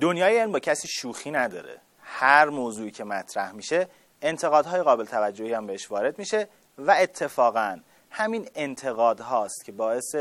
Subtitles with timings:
[0.00, 1.80] دنیای علم با کسی شوخی نداره.
[2.00, 3.88] هر موضوعی که مطرح میشه
[4.22, 6.48] انتقادهای قابل توجهی هم بهش وارد میشه
[6.78, 7.80] و اتفاقا
[8.10, 10.14] همین انتقاد هاست که باعث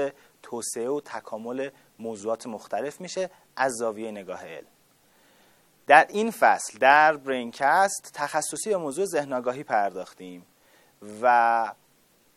[0.43, 1.69] توسعه و تکامل
[1.99, 4.67] موضوعات مختلف میشه از زاویه نگاه علم.
[5.87, 10.45] در این فصل در برینکست تخصصی به موضوع ذهن پرداختیم
[11.21, 11.71] و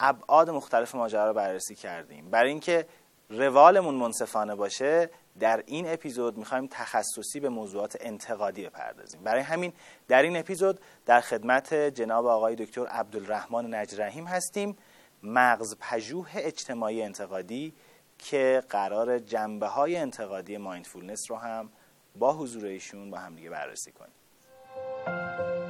[0.01, 2.31] ابعاد مختلف ماجرا رو بررسی کردیم.
[2.31, 2.87] برای اینکه
[3.31, 5.11] روالمون منصفانه باشه
[5.41, 9.23] در این اپیزود می‌خوایم تخصصی به موضوعات انتقادی بپردازیم.
[9.23, 9.73] برای همین
[10.09, 14.77] در این اپیزود در خدمت جناب آقای دکتر عبدالرحمن نجرحیم هستیم
[15.23, 17.75] مغز پژوه اجتماعی انتقادی
[18.19, 21.69] که قرار جنبه های انتقادی مایندفولنس رو هم
[22.17, 25.62] با حضور ایشون با هم دیگه بررسی کنیم.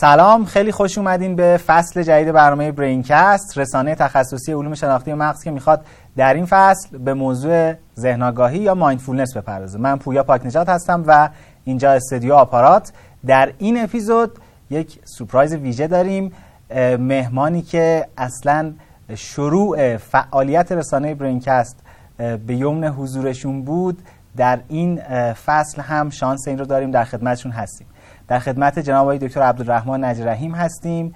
[0.00, 5.50] سلام خیلی خوش اومدین به فصل جدید برنامه BrainCast رسانه تخصصی علوم شناختی مغز که
[5.50, 5.84] می‌خواد
[6.16, 9.78] در این فصل به موضوع ذهن یا mindfulness بپردازه.
[9.78, 11.28] من پویا پاکنجات هستم و
[11.64, 12.92] اینجا استودیو آپارات.
[13.26, 14.38] در این اپیزود
[14.70, 16.32] یک سورپرایز ویژه داریم
[16.98, 18.72] مهمانی که اصلا
[19.14, 21.76] شروع فعالیت رسانه BrainCast
[22.18, 23.98] به یمن حضورشون بود.
[24.36, 25.00] در این
[25.32, 27.86] فصل هم شانس این رو داریم در خدمتشون هستیم.
[28.30, 31.14] در خدمت جناب آقای دکتر عبدالرحمن نجل رحیم هستیم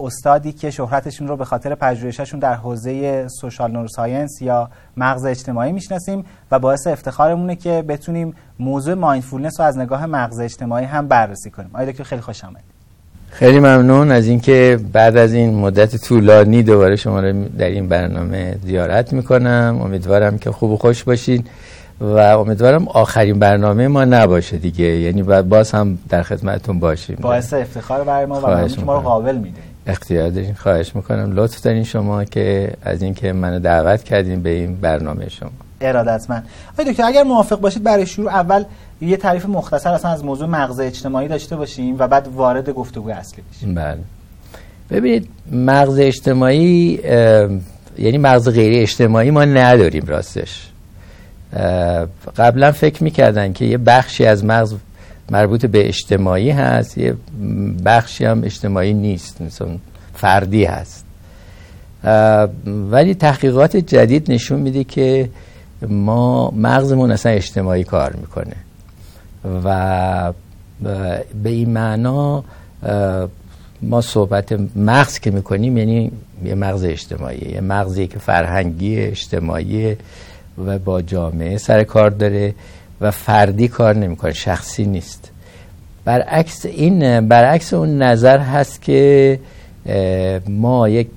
[0.00, 6.24] استادی که شهرتشون رو به خاطر پژوهششون در حوزه social neuroscience یا مغز اجتماعی می‌شناسیم
[6.50, 11.70] و باعث افتخارمونه که بتونیم موضوع mindfulness رو از نگاه مغز اجتماعی هم بررسی کنیم.
[11.74, 12.72] آقای دکتر خیلی خوش آمدید.
[13.30, 14.10] خیلی ممنون.
[14.10, 19.80] از اینکه بعد از این مدت طولانی دوباره شما رو در این برنامه زیارت می‌کنم.
[19.84, 21.44] امیدوارم که خوب و خوش باشین.
[22.02, 24.84] و امیدوارم آخرین برنامه ما نباشه دیگه.
[24.84, 27.18] یعنی باز هم در خدمتتون باشیم.
[27.20, 30.54] باعث افتخار برای ما و که ما رو قابل میده اختیار دارین.
[30.54, 31.32] خواهش می‌کنم.
[31.32, 35.50] لطف دارین شما که از اینکه منو دعوت کردین به این برنامه شما.
[35.80, 36.46] ارادتمند.
[36.72, 38.64] آقای دکتر اگر موافق باشید برای شروع اول
[39.00, 43.42] یه تعریف مختصر اصلا از موضوع مغز اجتماعی داشته باشیم و بعد وارد گفتگو اصلی
[43.52, 43.74] بشیم.
[43.74, 43.98] بله.
[44.90, 47.00] ببینید مغز اجتماعی
[47.98, 50.71] یعنی مغز غیر اجتماعی ما نداریم راستش.
[52.36, 54.74] قبلا فکر می‌کردن که یه بخشی از مغز
[55.30, 57.14] مربوط به اجتماعی هست یه
[57.84, 59.68] بخشی هم اجتماعی نیست مثلا
[60.14, 61.04] فردی هست.
[62.90, 65.28] ولی تحقیقات جدید نشون میده که
[65.88, 68.56] ما مغزمون اصلا اجتماعی کار می‌کنه
[69.64, 70.32] و
[71.42, 72.44] به این معنا
[73.82, 76.12] ما صحبت مغز که می‌کنیم یعنی
[76.44, 79.96] یه مغز اجتماعی یه مغزی که فرهنگی اجتماعی
[80.58, 82.54] و با جامعه سر کار داره
[83.00, 85.30] و فردی کار نمی‌کنه شخصی نیست.
[86.04, 89.38] برعکس این برعکس اون نظر هست که
[90.48, 91.08] ما یک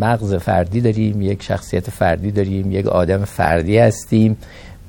[0.00, 4.36] مغز فردی داریم یک شخصیت فردی داریم یک آدم فردی هستیم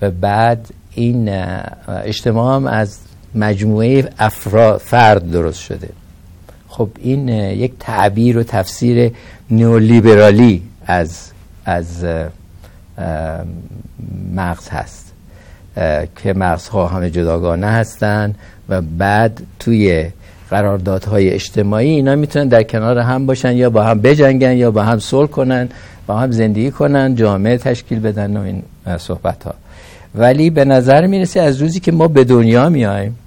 [0.01, 1.29] و بعد این
[1.87, 2.97] اجتماع هم از
[3.35, 5.89] مجموعه افراد فرد درست شده.
[6.67, 9.11] خب این یک تعبیر و تفسیر
[9.49, 11.31] نیولیبرالی از
[11.65, 12.05] از
[14.35, 15.13] مغز هست.
[16.15, 18.35] که مغزها همه جداگانه هستند
[18.69, 20.09] و بعد توی
[20.49, 24.99] قراردادهای اجتماعی اینا می‌تونن در کنار هم باشن یا با هم بجنگن یا با هم
[24.99, 25.69] صلح کنن
[26.07, 28.63] با هم زندگی کنن جامعه تشکیل بدن و این
[28.97, 29.53] صحبت ها
[30.15, 33.17] ولی به نظر می‌رسه از روزی که ما به دنیا میایم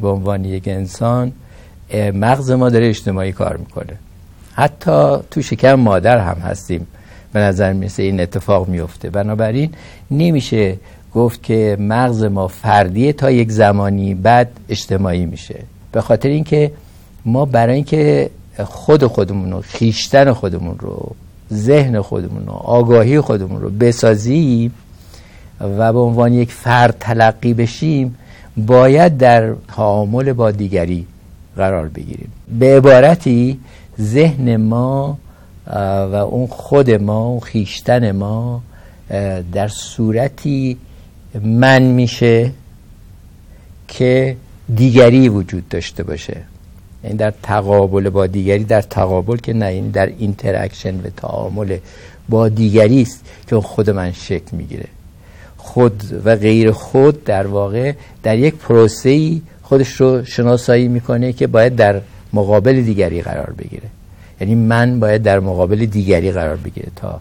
[0.00, 1.32] به عنوان یک انسان
[2.14, 3.92] مغز ما داره اجتماعی کار می‌کنه.
[4.54, 6.86] حتی تو شکم مادر هم هستیم.
[7.36, 9.10] به نظر می‌رسه این اتفاق میفته.
[9.10, 9.70] بنابراین
[10.10, 10.76] نمیشه
[11.14, 15.58] گفت که مغز ما فردیه تا یک زمانی بعد اجتماعی میشه.
[15.92, 16.72] به خاطر اینکه
[17.24, 18.30] ما برای اینکه
[18.64, 21.10] خود خودمون رو خیشتن خودمون رو
[21.52, 24.74] ذهن خودمون رو آگاهی خودمون رو بسازیم
[25.60, 28.16] و به عنوان یک فرد تلقی بشیم
[28.56, 31.06] باید در تعامل با دیگری
[31.56, 32.32] قرار بگیریم.
[32.58, 33.60] به عبارتی
[34.00, 35.18] ذهن ما
[35.66, 38.62] و اون خود ما اون خیشتن ما
[39.52, 40.76] در صورتی
[41.42, 42.50] من میشه
[43.88, 44.36] که
[44.74, 46.42] دیگری وجود داشته باشه.
[47.04, 51.76] یعنی در تقابل با دیگری در تقابل که نه این در interaction و تعامل
[52.28, 54.86] با دیگری است که خود من شکل می‌گیره.
[55.56, 57.92] خود و غیر خود در واقع
[58.22, 62.00] در یک پروسه خودش رو شناسایی می‌کنه که باید در
[62.32, 63.88] مقابل دیگری قرار بگیره.
[64.40, 67.20] یعنی من باید در مقابل دیگری قرار بگیره تا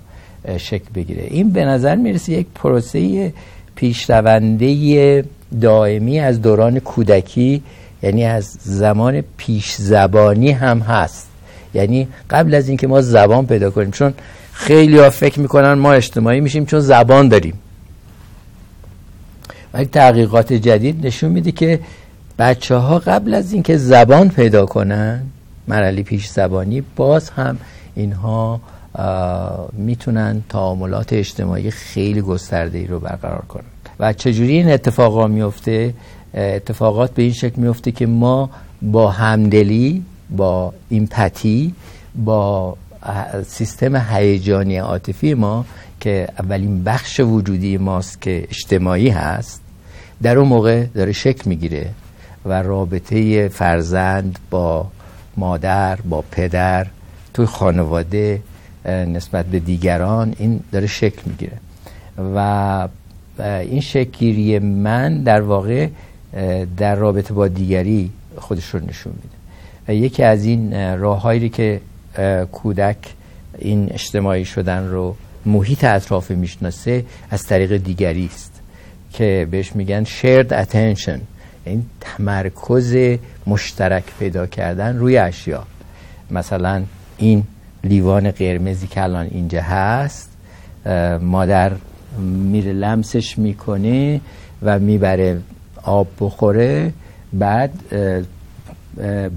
[0.58, 1.24] شکل بگیره.
[1.28, 3.34] این به نظر می‌رسه یک پروسه
[3.76, 5.24] پیشرونده
[5.62, 7.64] دائمی از دوران کودکی
[8.04, 11.28] یعنی از زمان پیش زبانی هم هست.
[11.74, 14.14] یعنی قبل از اینکه ما زبان پیدا کنیم چون
[14.54, 17.54] خیلی ها فکر می‌کنن ما اجتماعی میشیم چون زبان داریم.
[19.74, 21.80] ولی تحقیقات جدید نشون میده که
[22.40, 25.24] بچه ها قبل از اینکه زبان پیدا کنن
[25.68, 27.58] مرحله پیش زبانی باز هم
[27.96, 28.62] اینها
[29.74, 33.64] می‌تونن تعاملات اجتماعی خیلی گسترده ای رو برقرار کنن.
[34.00, 35.94] و چجوری این اتفاقا میفته؟
[36.34, 38.50] اتفاقات به این شکل میفته که ما
[38.82, 41.74] با همدلی با ایمپاتی
[42.16, 42.78] با
[43.48, 45.66] سیستم هیجانی عاطفی ما
[46.00, 49.62] که اولین بخش وجودی ماست که اجتماعی هست
[50.22, 51.90] در اون موقع داره شکل می‌گیره
[52.46, 54.88] و رابطه فرزند با
[55.38, 56.88] مادر با پدر
[57.34, 58.42] توی خانواده
[58.86, 61.58] نسبت به دیگران این داره شکل می‌گیره.
[62.36, 62.88] و
[63.40, 65.88] این شکلگیری من در واقع
[66.78, 69.96] در رابطه با دیگری خودش رو نشون میده.
[69.96, 71.82] یکی از این راههایی که
[72.52, 72.98] کودک
[73.58, 75.16] این اجتماعی شدن رو
[75.46, 78.52] محیط اطراف می‌شناسه از طریق دیگری است.
[79.14, 81.20] که بهش میگن shared attention.
[81.66, 83.18] این تمرکز
[83.48, 85.64] مشترک پیدا کردن روی اشیا.
[86.32, 86.84] مثلا
[87.18, 87.44] این
[87.84, 90.30] لیوان قرمزی که الان اینجا هست
[91.22, 91.72] مادر
[92.52, 94.22] میره لمسش می‌کنه
[94.62, 95.40] و می‌بره
[95.84, 96.94] آب بخوره.
[97.34, 97.72] بعد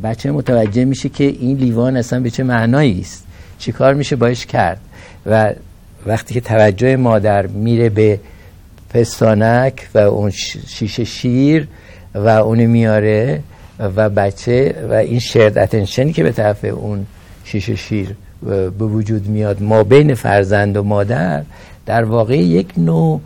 [0.02, 3.26] بچه متوجه میشه که این لیوان اصلا به چه معنایی است.
[3.58, 4.80] چیکار میشه؟ باش کرد.
[5.26, 5.52] و
[6.06, 8.20] وقتی که توجه مادر میره به
[8.90, 10.30] پستانک و اون
[10.66, 11.68] شیشه شیر
[12.14, 13.40] و اونو میاره
[13.96, 17.06] و بچه و این شرد اتنشنی که به طرف اون
[17.44, 18.14] شیشه شیر
[18.78, 21.42] به وجود میاد ما بین فرزند و مادر
[21.86, 23.20] در واقع یک نوع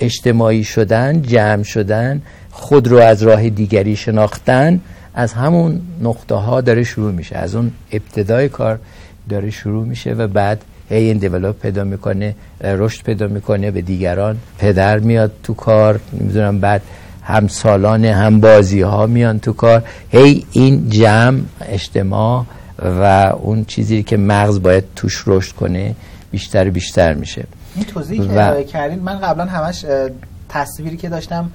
[0.00, 4.80] اجتماعی شدن جمع شدن خود رو از راه دیگری شناختن
[5.14, 7.36] از همون نقطه ها داره شروع میشه.
[7.36, 8.78] از اون ابتدای کار
[9.28, 14.36] داره شروع میشه و بعد هی این دیولوپ پیدا می‌کنه رشد پیدا می‌کنه به دیگران
[14.58, 16.82] پدر میاد تو کار نمی‌دونم بعد
[17.26, 19.82] هم سالان هم بازی ها میان تو کار.
[20.08, 22.44] هی این جمع اجتماع
[22.78, 25.94] و اون چیزی که مغز باید توش رشد کنه
[26.30, 27.44] بیشتر بیشتر میشه.
[27.74, 28.54] این توضیحی و...
[28.54, 29.84] که کردین من قبلا همش
[30.48, 31.50] تصویری که داشتم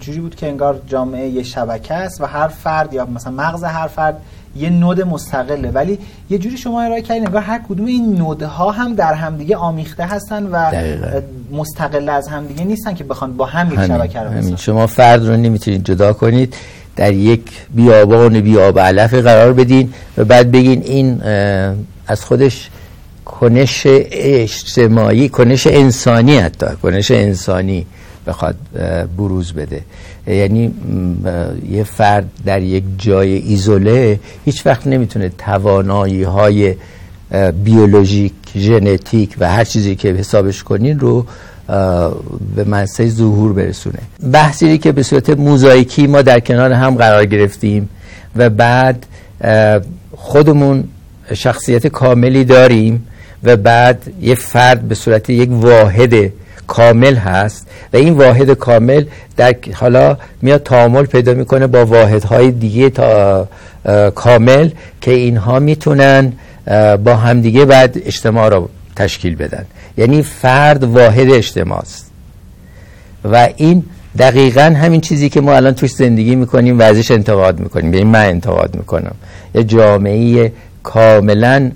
[0.00, 3.86] جوری بود که انگار جامعه یه شبکه است و هر فرد یا مثلا مغز هر
[3.86, 4.16] فرد
[4.56, 5.98] یه نود مستقله ولی
[6.30, 10.46] یه جوری شما ارائه کردین انگار هر کدوم این نودها هم در همدیگه آمیخته هستن
[10.46, 11.20] و دقیقا.
[11.52, 14.56] مستقل از همدیگه نیستن که بخوان با هم یک شبکه رو همین.
[14.56, 16.54] شما فرد رو نمی‌تونید جدا کنید
[16.96, 17.42] در یک
[17.74, 21.22] بیابان بیاب علف قرار بدین و بعد بگین این
[22.06, 22.70] از خودش
[23.24, 27.86] کنش اجتماعی کنش انسانی حتی کنش انسانی
[28.26, 28.56] بخواد
[29.16, 29.82] بروز بده
[30.26, 30.74] یعنی
[31.70, 36.74] یه فرد در یک جای ایزوله هیچ وقت نمی‌تونه توانایی های
[37.64, 41.26] بیولوژیک ژنتیک و هر چیزی که حسابش کنین رو
[42.56, 43.98] به منصه ظهور برسونه.
[44.32, 47.88] بحثی که به صورت موزاییکی ما در کنار هم قرار گرفتیم
[48.36, 49.06] و بعد
[50.16, 50.84] خودمون
[51.34, 53.06] شخصیت کاملی داریم
[53.44, 56.32] و بعد یه فرد به صورت یک واحد
[56.66, 59.04] کامل هست و این واحد کامل
[59.36, 63.48] در حالا میاد تعامل پیدا می‌کنه با واحدهای دیگه تا
[64.14, 66.32] کامل که اینها می‌تونن
[67.04, 69.64] با همدیگه بعد اجتماع رو تشکیل بدن.
[69.96, 72.10] یعنی فرد واحد اجتماع است
[73.24, 73.84] و این
[74.18, 77.92] دقیقا همین چیزی که ما الان توش زندگی می‌کنیم و ازش انتقاد می‌کنیم.
[77.92, 79.14] این من انتقاد می‌کنم.
[79.54, 81.70] یه جامعه کاملا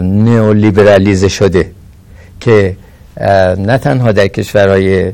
[0.00, 1.70] نیولیبرالیزه شده
[2.40, 2.76] که
[3.58, 5.12] نه تنها در کشورهای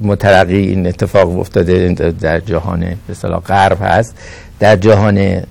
[0.00, 3.14] مترقی این اتفاق افتاده در جهان به
[3.46, 4.16] غرب هست.
[4.60, 5.42] در جهان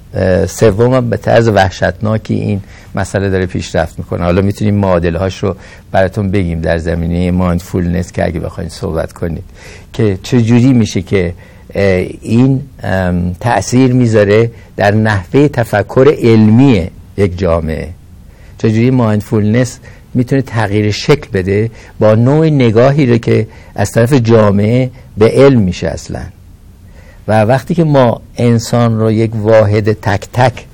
[0.47, 2.61] سوم به طرز وحشتناکی این
[2.95, 4.23] مسئله داره پیشرفت می‌کنه.
[4.23, 5.55] حالا می‌تونیم معادله هاش رو
[5.91, 9.43] براتون بگیم در زمینه mindfulness که اگه بخواید صحبت کنید.
[9.93, 11.33] که چجوری میشه که
[12.21, 12.61] این
[13.39, 17.89] تأثیر می‌ذاره در نحوه تفکر علمی یک جامعه؟
[18.57, 19.79] چجوری mindfulness
[20.13, 25.87] می‌تونه تغییر شکل بده با نوع نگاهی رو که از طرف جامعه به علم میشه
[25.87, 26.21] اصلا.
[27.27, 30.65] و وقتی که ما انسان رو یک واحد تک تک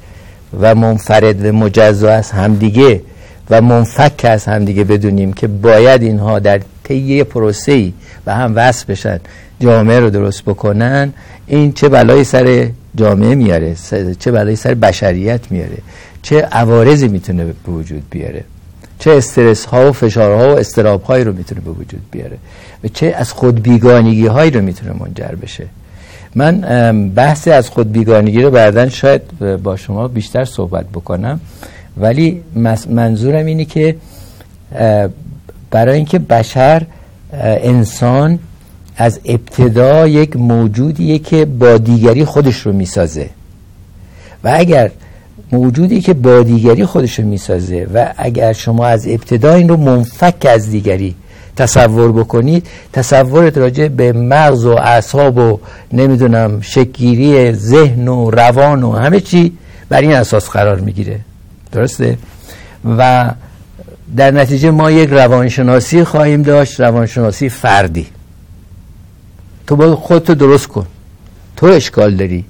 [0.60, 3.02] و منفرد و مجزا از همدیگه
[3.50, 7.94] و منفک از همدیگه بدونیم که باید اینها در طی پروسه ای
[8.26, 9.20] و هم وصل بشن
[9.60, 11.14] جامعه رو درست بکنن
[11.48, 13.76] این چه بلایی سر جامعه میاره
[14.20, 15.78] چه بلایی سر بشریت میاره
[16.22, 18.44] چه عوارضی می‌تونه به وجود بیاره.
[19.00, 22.38] چه استرس ها و فشارها و استراب هایی رو می‌تونه به وجود بیاره
[22.84, 25.66] و چه از خود بیگانگی هایی رو می‌تونه منجر بشه.
[26.36, 26.62] من
[27.10, 31.40] بحث از خود بیگانگی رو بعدا شاید با شما بیشتر صحبت بکنم.
[31.98, 32.44] ولی
[32.90, 33.96] منظورم اینه که
[35.72, 36.86] برای اینکه بشر
[37.34, 38.40] انسان
[38.98, 43.30] از ابتدا یک موجودیه که با دیگری خودش رو می‌سازه.
[44.44, 44.92] و اگر
[45.52, 50.70] موجودی که با دیگری خودش می‌سازه و اگر شما از ابتدا این رو منفک از
[50.70, 51.16] دیگری
[51.56, 55.60] تصور بکنید تصورت راجع به مغز و اعصاب و
[55.94, 59.58] نمی‌دونم شکگیری ذهن و روان و همه چی
[59.90, 61.20] بر این اساس قرار می‌گیره.
[61.72, 62.18] درسته؟
[62.98, 63.32] و
[64.18, 68.08] در نتیجه ما یک روانشناسی خواهیم داشت روانشناسی فردی.
[69.68, 70.86] تو باید خودتو درست کن.
[71.56, 72.46] تو اشکال داری.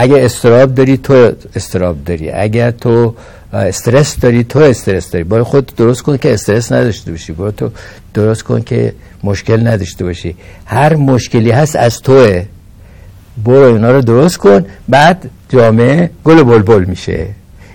[0.00, 2.30] اگر استراب داری تو استراب داری.
[2.30, 3.14] اگر تو
[3.52, 5.24] استرس داری تو استرس داری.
[5.24, 7.32] باید خود درست کن که استرس نداشته باشی.
[7.32, 7.70] باید تو
[8.14, 8.92] درست کن که
[9.24, 10.36] مشکل نداشته باشی.
[10.64, 12.44] هر مشکلی هست از توه.
[13.44, 17.26] برو اینا رو درست کن بعد جامعه گل بلبل میشه.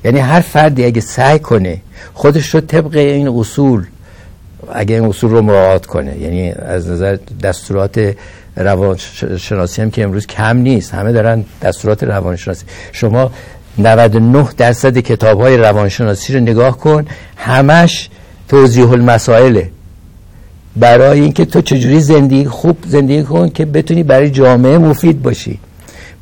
[0.03, 1.81] یعنی هر فردی اگه سعی کنه
[2.13, 3.85] خودش رو طبق این اصول
[4.73, 6.17] اگه این اصول رو مراعات کنه.
[6.17, 8.15] یعنی از نظر دستورات
[8.55, 10.93] روانشناسی هم که امروز کم نیست.
[10.93, 12.65] همه دارن دستورات روانشناسی.
[12.91, 13.31] شما
[13.77, 18.09] 99 درصد کتاب های روانشناسی رو نگاه کن همش
[18.47, 19.69] توضیح المسائله
[20.75, 25.59] برای اینکه تو چجوری زندگی خوب زندگی کن که بتونی برای جامعه مفید باشی.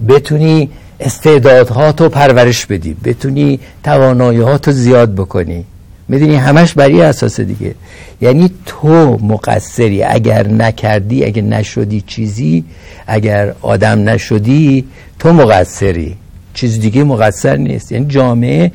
[0.07, 2.95] بتونی استعدادها تو پرورش بدی.
[3.03, 5.65] بتونی توانایی ها تو زیاد بکنی.
[6.07, 7.75] می‌دونی همش برای اساس دیگه.
[8.21, 12.63] یعنی تو مقصری اگر نکردی اگر نشدی چیزی
[13.07, 14.85] اگر آدم نشدی
[15.19, 16.15] تو مقصری.
[16.53, 17.91] چیز دیگه مقصر نیست.
[17.91, 18.71] یعنی جامعه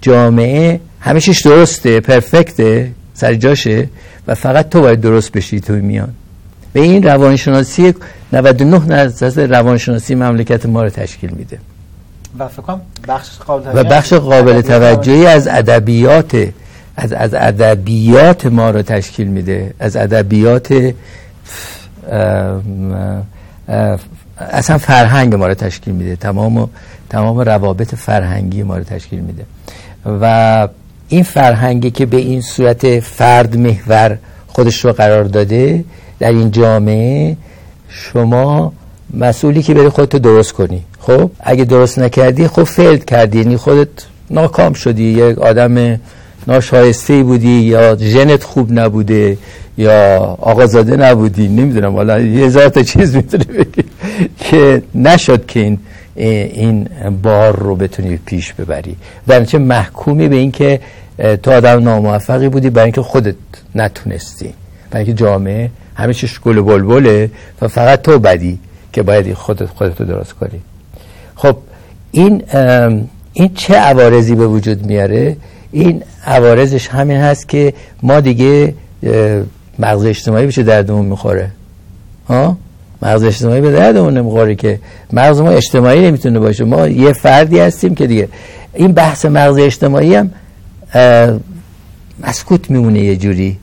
[0.00, 3.88] جامعه همیشش درسته پرفکته سر جاشه
[4.26, 6.12] و فقط تو باید درست بشی توی میان.
[6.72, 7.94] به این روانشناسی
[8.32, 11.58] 99 درصد روانشناسی مملکت ما رو تشکیل میده.
[12.38, 12.76] و فکر
[13.08, 16.48] بخش قابل و بخش قابل توجهی از ادبیات
[16.96, 19.74] از از ادبیات ما رو تشکیل میده.
[19.78, 20.94] از ادبیات
[24.38, 26.16] اصلا فرهنگ ما رو تشکیل میده.
[26.16, 26.70] تمام
[27.10, 29.44] تمام روابط فرهنگی ما رو تشکیل میده.
[30.20, 30.68] و
[31.08, 35.84] این فرهنگی که به این صورت فرد محور خودش رو قرار داده
[36.18, 37.36] در این جامعه
[37.88, 38.72] شما
[39.14, 40.82] مسئولی که بری خودتو درست کنی.
[41.00, 43.38] خب؟ اگه درست نکردی خب فیلد کردی.
[43.38, 43.88] یعنی خودت
[44.30, 45.02] ناکام شدی.
[45.02, 46.00] یک آدم
[46.46, 49.38] ناشایسته بودی یا ژنت خوب نبوده
[49.78, 51.48] یا آقازاده نبودی.
[51.48, 51.92] نمی‌دونم.
[51.92, 53.84] حالا یه هزار تا چیز می‌تونه بگی
[54.38, 55.78] که نشد که این
[56.14, 56.88] این
[57.22, 58.96] بار رو بتونی پیش ببری.
[59.28, 60.80] در چه محکومی به اینکه
[61.42, 63.34] تو آدم ناموفقی بودی برای اینکه خودت
[63.74, 64.54] نتونستی.
[64.90, 67.30] برای اینکه جامعه همه چیش گل بلبله
[67.62, 68.58] و فقط تو بدی.
[68.92, 70.60] که باید خودت خودت رو درست کنی.
[71.34, 71.56] خب
[72.10, 72.42] این
[73.32, 75.36] این چه عوارضی به وجود میاره؟
[75.72, 78.74] این عوارضش همین هست که ما دیگه
[79.78, 81.50] مغز اجتماعی بشه دردمون می‌خوره.
[82.28, 82.56] ها؟
[83.02, 84.78] مغز اجتماعی به دردمون نمی‌خوره که
[85.12, 86.64] مغز ما اجتماعی نمی‌تونه باشه.
[86.64, 88.28] ما یه فردی هستیم که دیگه
[88.74, 90.30] این بحث مغز اجتماعی هم
[92.26, 93.58] مسکوت میمونه یه جوری.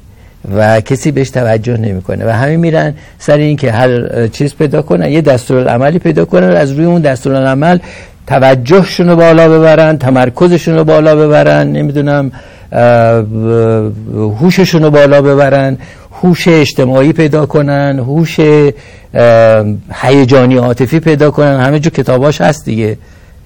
[0.55, 2.25] و کسی بهش توجه نمی‌کنه.
[2.25, 6.71] و همه میرن سر این که هر چیز پیدا کنن یه دستورالعملی پیدا کنن از
[6.71, 7.79] روی اون دستورالعمل
[8.27, 12.31] توجهشون رو بالا ببرن تمرکزشون رو بالا ببرن نمی‌دونم
[14.41, 15.77] هوششون رو بالا ببرن
[16.21, 18.39] هوش اجتماعی پیدا کنن هوش
[19.93, 21.59] هیجانی عاطفی پیدا کنن.
[21.59, 22.97] همه جو کتاباش هست دیگه.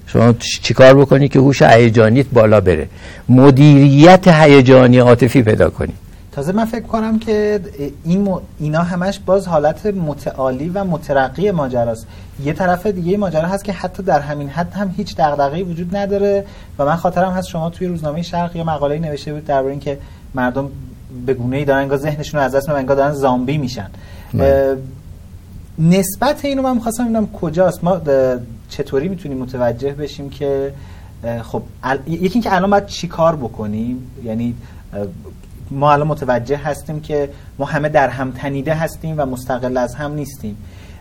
[0.07, 2.87] شما چیکار بکنی که هوش هیجانیت بالا بره؟
[3.29, 5.93] مدیریت هیجانی عاطفی پیدا کنی.
[6.35, 7.59] تازه من فکر کنم که
[8.03, 12.07] این اینا همش باز حالت متعالی و مترقی ماجراست.
[12.43, 16.45] یه طرف دیگه ماجرا هست که حتی در همین حد هم هیچ دغدغه‌ای وجود نداره
[16.79, 19.97] و من خاطرم هست شما توی روزنامه شرق یه مقاله نوشته بود درباره اینکه
[20.35, 20.69] مردم
[21.25, 23.89] به گونه‌ای دارن انگار ذهنشون رو از دست میدن دارن زامبی میشن.
[25.79, 27.83] نسبت اینو من می‌خواستم ببینم کجاست.
[27.83, 28.01] ما
[28.69, 30.73] چطوری می‌تونیم متوجه بشیم که
[31.43, 31.61] خب
[32.07, 34.55] یکی اینکه الان باید چیکار بکنیم؟ یعنی
[35.71, 37.29] ما الان متوجه هستیم که
[37.59, 40.57] ما همه در هم تنیده هستیم و مستقل از هم نیستیم.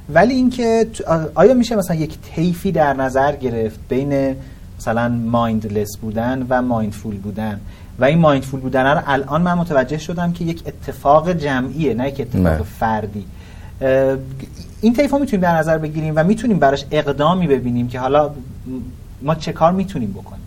[0.08, 0.86] ولی اینکه
[1.34, 4.36] آیا میشه مثلا یک طیفی در نظر گرفت بین
[4.78, 7.60] مثلا مایندلس بودن و مایندفول بودن؟
[7.98, 12.20] و این مایندفول بودن رو الان من متوجه شدم که یک اتفاق جمعیه نه یک
[12.20, 12.62] اتفاق نه.
[12.62, 13.26] فردی.
[14.80, 18.30] این طیف می‌تونیم در نظر بگیریم و می‌تونیم براش اقدامی ببینیم که حالا
[19.22, 20.41] ما چه کار می‌تونیم بکنیم؟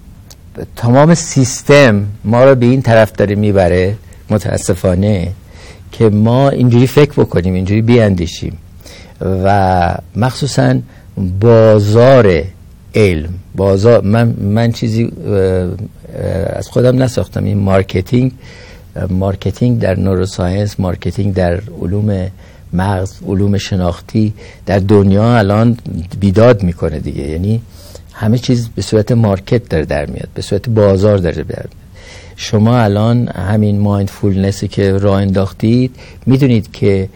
[0.75, 3.95] تمام سیستم ما رو به این طرف داره می‌بره
[4.29, 5.31] متاسفانه
[5.91, 8.57] که ما اینجوری فکر بکنیم اینجوری بیاندیشیم.
[9.21, 10.75] و مخصوصا
[11.39, 12.43] بازار
[12.95, 15.11] علم بازار من, من چیزی
[16.55, 17.43] از خودم نساختم.
[17.43, 18.31] این marketing
[19.09, 22.27] marketing در neuroscience marketing در علوم
[22.73, 24.33] مغز علوم شناختی
[24.65, 25.77] در دنیا الان
[26.19, 27.21] بیداد می‌کنه دیگه.
[27.21, 27.61] یعنی
[28.17, 31.69] همه چیز به صورت market داره در میاد به صورت بازار داره در میاد.
[32.35, 35.95] شما الان همین mindfulness ی که راه انداختید
[36.25, 37.09] می‌دونید که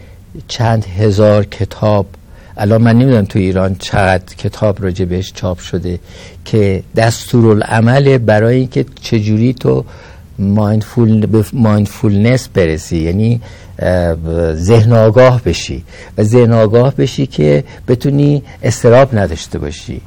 [0.48, 2.06] چند هزار کتاب
[2.56, 5.98] الان من نمی‌دونم تو ایران چقدر کتاب راجع بهش چاپ شده
[6.44, 9.84] که دستورالعمل برای اینکه چجوری تو
[10.38, 13.40] mindful به mindfulness برسی یعنی
[14.54, 15.84] ذهن آگاه بشی.
[16.18, 20.00] و ذهن آگاه بشی که بتونی استراب نداشته باشی.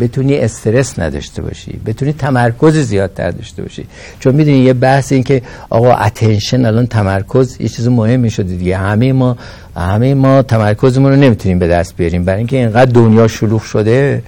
[0.00, 3.86] بتونی استرس نداشته باشی بتونی تمرکز زیادتر داشته باشی.
[4.20, 8.76] چون می‌دونی یه بحث این که آقا اتنشن الان تمرکز یه چیز مهمی شده دیگه.
[8.76, 9.36] همه ما
[9.76, 12.24] همه ما تمرکزمون رو نمی‌تونیم به دست بیاریم.
[12.24, 14.22] برای اینکه اینقدر دنیا شلوغ شده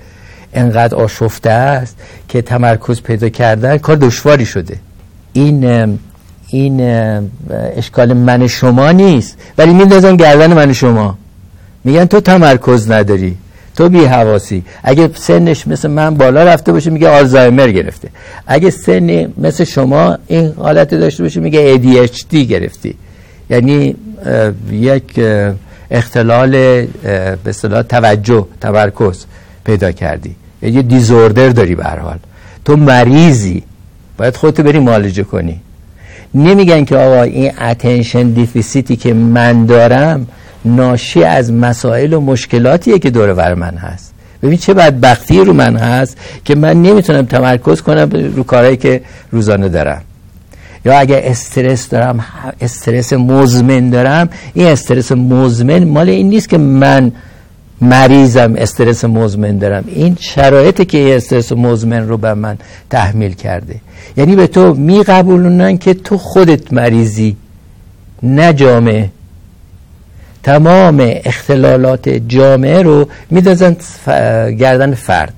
[0.55, 1.97] اینقدر آشفته است
[2.29, 4.77] که تمرکز پیدا کردن کار دشواری شده.
[5.33, 5.99] این
[6.49, 6.81] این
[7.77, 9.39] اشکال من شما نیست.
[9.59, 11.19] ولی میندازن گردن من شما.
[11.85, 13.37] میگن تو تمرکز نداری.
[13.77, 18.09] تو بی حواسی اگه سنش مثل من بالا رفته باشه میگه آلزایمر گرفته.
[18.47, 22.95] اگه سن مثل شما این حالت داشته باشه میگه ADHD گرفتی.
[23.51, 23.97] یعنی
[24.73, 25.21] یک
[25.91, 29.25] اختلال به اصطلاح توجه تمرکز
[29.65, 30.35] پیدا کردی.
[30.63, 32.19] یه disorder داری به حال.
[32.65, 33.63] تو مریضی.
[34.19, 35.61] باید خودتو بری معالجه کنی.
[36.35, 40.27] نمیگن که آقا این attention deficit ی که من دارم
[40.65, 44.15] ناشی از مسائل و مشکلاتیه که دور بر من هست.
[44.43, 49.01] ببین چه بدبختی رو من هست که من نمی‌تونم تمرکز کنم رو کارهایی که
[49.33, 50.03] روزانه دارم.
[50.85, 52.25] یا اگر استرس دارم
[52.61, 57.13] استرس مزمن دارم این استرس مزمن مال این نیست که من
[57.81, 59.85] مریضم استرس مزمن دارم.
[59.87, 62.59] این شرایطی که این استرس مزمن رو به من
[62.91, 63.75] تحمیل کرده.
[64.17, 67.37] یعنی به تو میقبولونن که تو خودت مریضی
[68.23, 69.11] نه جامعه.
[70.43, 73.77] تمام اختلالات جامعه رو میدازن
[74.51, 75.35] گردن فرد.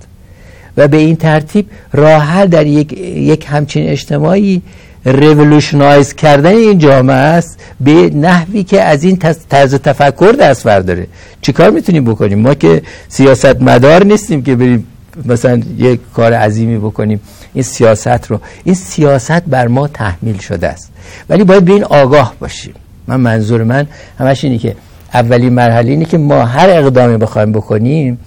[0.77, 4.62] و به این ترتیب راه در یک, یک همچین اجتماعی
[5.07, 9.17] ریولوشنایز کردن این جامعه است به نحوی که از این
[9.49, 11.07] طرز تفکر دست برداره.
[11.43, 14.87] چیکار می‌تونیم بکنیم؟ ما که سیاست مدار نیستیم که بریم
[15.25, 17.21] مثلا یک کار عظیمی بکنیم.
[17.55, 20.93] این سیاست رو این سیاست بر ما تحمیل شده است.
[21.29, 22.75] ولی باید به این آگاه باشیم.
[23.07, 23.87] من منظور من
[24.19, 24.77] همش اینه که
[25.14, 28.18] اولین مرحله اینه که ما هر اقدامی بخوایم بکنیم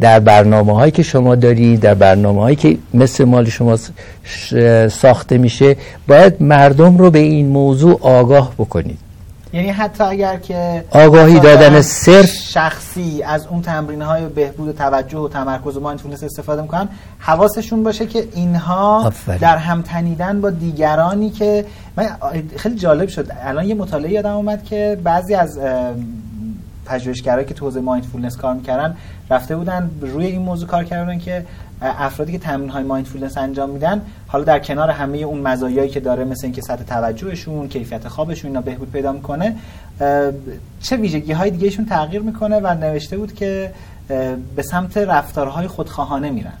[0.00, 3.78] در برنامه هایی که شما دارید در برنامه هایی که مثل مال شما
[4.88, 5.76] ساخته میشه
[6.08, 9.09] باید مردم رو به این موضوع آگاه بکنید.
[9.52, 15.28] یعنی حتی اگر که آگاهی دادن صرف شخصی از اون تمرین های بهبود توجه و
[15.28, 21.64] تمرکز و mindfulness استفاده می‌کنن حواسشون باشه که اینها در هم تنیدن با دیگرانی که
[21.96, 22.08] من
[22.56, 23.26] خیلی جالب شد.
[23.42, 25.58] الان یه مطالعه یادم اومد که بعضی از
[26.86, 28.96] پژوهشگرایی که تو حوزه mindfulness کار می‌کردن
[29.30, 31.44] رفته بودن روی این موضوع کار کردن که
[31.82, 36.24] افرادی که تمرین های mindfulness انجام میدن حالا در کنار همه اون مزایایی که داره
[36.24, 39.56] مثل اینکه سطح توجهشون کیفیت خوابشون اینا بهبود پیدا می‌کنه
[40.80, 43.72] چه ویژگی های دیگهشون تغییر می‌کنه و نوشته بود که
[44.56, 46.52] به سمت رفتارهای خودخواهانه میرن.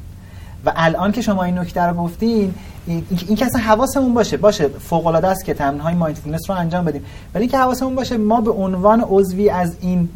[0.64, 2.54] و الان که شما این نکته رو گفتین
[2.86, 6.84] این که اصلا حواسمون باشه باشه فوق العاده است که تمرین های mindfulness رو انجام
[6.84, 7.04] بدیم
[7.34, 10.08] ولی که حواسمون باشه ما به عنوان عضوی از این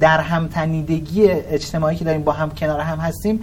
[0.00, 3.40] در هم تنیدگی اجتماعی که داریم با هم کنار هم هستیم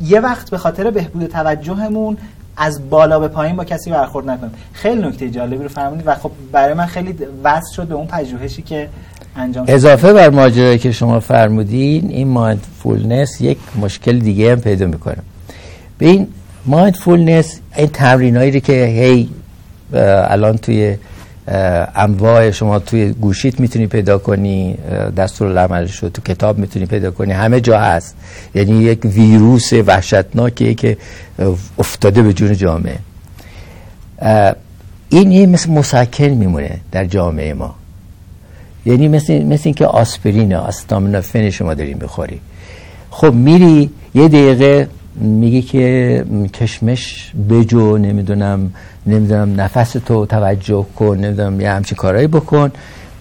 [0.00, 2.16] یه وقت به خاطر بهبود توجهمون
[2.56, 4.52] از بالا به پایین با کسی برخورد نکنیم.
[4.72, 8.62] خیلی نکته جالبی رو فرمودید و خب برای من خیلی وصل شد به اون پژوهشی
[8.62, 8.88] که
[9.36, 15.16] انجام اضافه بر ماجرایی که شما فرمودین این mindfulness یک مشکل دیگه هم پیدا می‌کنه.
[15.98, 16.26] به این
[16.66, 19.28] mindfulness این تمرینایی که هی
[19.92, 20.96] الان توی
[21.94, 24.78] انواع شما توی گوشیت می‌تونی پیدا کنی
[25.16, 28.16] دستور العملش رو تو کتاب می‌تونی پیدا کنی همه جا هست.
[28.54, 30.96] یعنی یک ویروس وحشتناکیه که
[31.78, 32.98] افتاده به جون جامعه.
[35.08, 37.74] این یه مثل مسکن میمونه در جامعه ما.
[38.86, 42.40] یعنی مثل, مثل اینکه آسپرین آستامینوفن شما داریم بخوری
[43.10, 44.88] خب میری یه دقیقه
[45.20, 46.24] میگه که
[46.54, 48.72] کشمش بجو نمی‌دونم
[49.06, 52.72] نمی‌دونم نفس تو توجه کن نمی‌دونم یه همچین کارهایی بکن.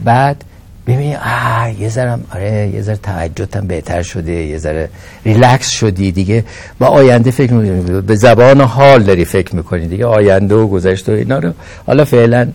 [0.03, 0.43] بعد
[0.88, 4.89] ببینی آه یه ذره آره یه ذره توجهتم بهتر شده یه ذره
[5.25, 6.43] ریلکس شدی دیگه.
[6.79, 11.15] با آینده فکر می‌کنی به زبان حال داری فکر می‌کنی دیگه آینده و گذشته و
[11.15, 11.51] اینا رو.
[11.88, 12.47] حالا فعلا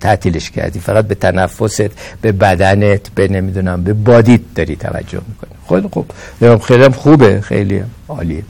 [0.00, 0.78] تعطیلش کردی.
[0.78, 1.90] فقط به تنفست
[2.22, 5.50] به بدنت به نمی‌دونم به body ت داری توجه می‌کنی.
[5.68, 6.10] خیلی خوب.
[6.62, 8.42] خیلی خوبه خیلی عالیه.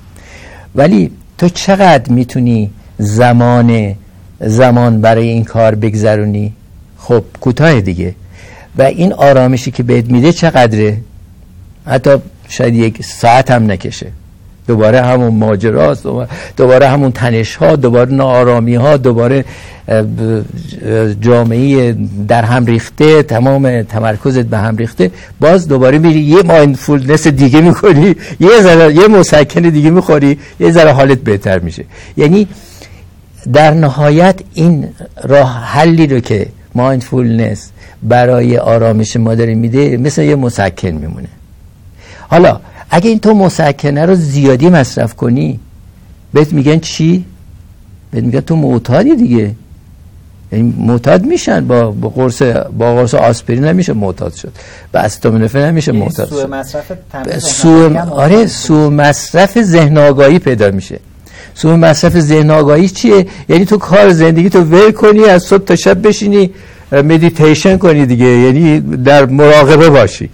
[0.77, 3.95] ولی تو چقدر می‌تونی زمان
[4.41, 6.53] زمان برای این کار بگذرونی؟
[6.99, 8.15] خب کوتاه دیگه.
[8.79, 10.97] و این آرامشی که بهت میده چقدره؟
[11.87, 12.11] حتی
[12.49, 14.07] شاید یک ساعت هم نکشه.
[14.67, 16.07] دوباره همون ماجراست
[16.57, 19.45] دوباره همون تنش ها دوباره نارامی ها دوباره
[21.21, 21.97] جامعه
[22.29, 28.15] در هم ریخته تمام تمرکزت به هم ریخته باز دوباره میری یه mindfulness دیگه می‌کنی
[28.41, 31.85] یه ذره یه مسکن دیگه می‌خوری یه ذره حالت بهتر میشه.
[32.17, 32.47] یعنی
[33.53, 34.89] در نهایت این
[35.25, 37.71] راه حلی رو که mindfulness
[38.03, 41.29] برای آرامش ما داره میده مثل یه مسکن میمونه.
[42.29, 45.61] حالا اگه این تو مسکنه رو زیادی مصرف کنی
[46.33, 47.25] بهت میگن چی؟
[48.11, 49.51] بهت میگن تو معتادی دیگه.
[50.53, 52.43] یعنی معتاد میشن با با قرص
[52.79, 54.53] با قرص آسپرین نمیشه معتاد شد.
[54.93, 56.51] با استامینوفن نمیشه یعنی معتاد شد.
[56.51, 56.93] مصرف
[58.11, 61.01] آره سو مصرف ذهن آگاهی پیدا میشه.
[61.55, 65.77] سو مصرف ذهن آگاهی چیه؟ یعنی تو کار زندگی تو ول کنی از صبح تا
[65.77, 66.51] شب بشینی
[66.93, 70.31] مدیتیشن کنی دیگه یعنی در مراقبه باشی.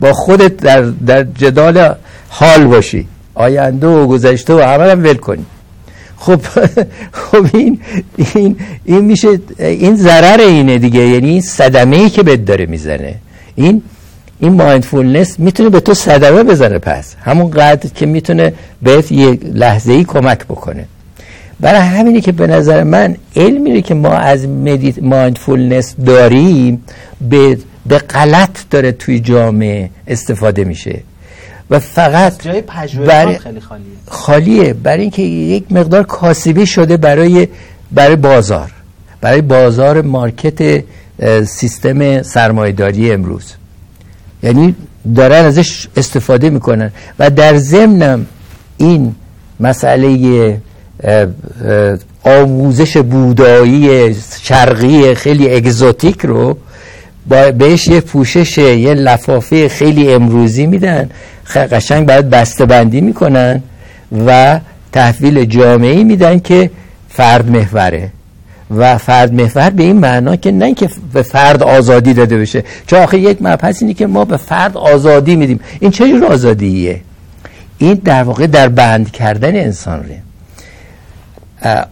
[0.00, 1.94] با خودت در, در جدال
[2.28, 3.08] حال باشی.
[3.34, 5.44] آینده و گذشته و همه هم ول کنی.
[6.22, 6.40] خب
[7.12, 7.80] خب این
[8.34, 11.00] این این میشه این ضرر اینه دیگه.
[11.00, 13.14] یعنی این صدمه ای که بهت داره می‌زنه.
[13.54, 13.82] این
[14.40, 17.14] این mindfulness می‌تونه به تو صدمه بزنه پس.
[17.20, 20.84] همون قدر که می‌تونه بهت یک لحظه ای کمک بکنه.
[21.60, 24.48] برای همینه که به نظر من علمی که ما از
[25.02, 26.84] mindfulness داریم
[27.30, 31.00] به به غلط داره توی جامعه استفاده میشه.
[31.72, 32.62] و فقط جای
[33.06, 33.86] برای خیلی خالیه.
[34.08, 34.72] خالیه.
[34.72, 37.48] برای اینکه یک مقدار کاسبی شده برای
[37.92, 38.70] برای بازار.
[39.20, 40.84] برای بازار market
[41.44, 43.52] سیستم سرمایداری امروز.
[44.42, 44.74] یعنی
[45.16, 46.92] دارن ازش استفاده می‌کنن.
[47.18, 48.26] و در ضمنم
[48.76, 49.14] این
[49.60, 50.60] مسئله
[52.24, 56.56] آموزش بودایی شرقی خیلی exotic رو
[57.58, 61.10] بهش یه پوشش یه لفافه خیلی امروزی میدن.
[61.58, 63.62] قشنگ باید بسته بندی می‌کنن
[64.26, 64.60] و
[64.92, 66.70] تحویل جامعه میدن که
[67.08, 68.10] فرد محوره.
[68.76, 72.64] و فرد محور به این معنا که نه که به فرد آزادی داده بشه.
[72.86, 75.60] چون آخه یک مبحث اینه که ما به فرد آزادی میدیم.
[75.80, 77.00] این چه جور آزادیه؟
[77.78, 80.22] این در واقع در بند کردن انسان ره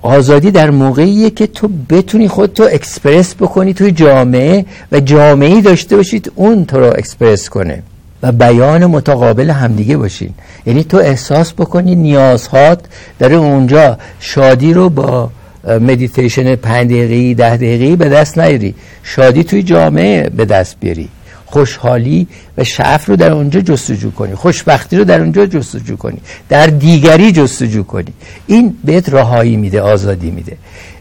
[0.03, 5.97] آزادی در موقعیه که تو بتونی خود تو اکسپرس بکنی توی جامعه و جامعه داشته
[5.97, 7.83] باشید اون تو رو اکسپرس کنه.
[8.23, 10.35] و بیان متقابل همدیگه باشین.
[10.67, 12.81] یعنی تو احساس بکنی نیازهات
[13.19, 15.31] داره اونجا شادی رو با
[15.65, 18.75] مدیتیشن پنج دقیقی ده دقیقی به دست نیاری.
[19.03, 21.09] شادی توی جامعه به دست بیاری.
[21.51, 24.35] خوشحالی و شعف رو در اونجا جستجو کنی.
[24.35, 26.19] خوشبختی رو در اونجا جستجو کنی.
[26.49, 28.13] در دیگری جستجو کنی.
[28.47, 30.57] این بهت رهایی میده آزادی میده.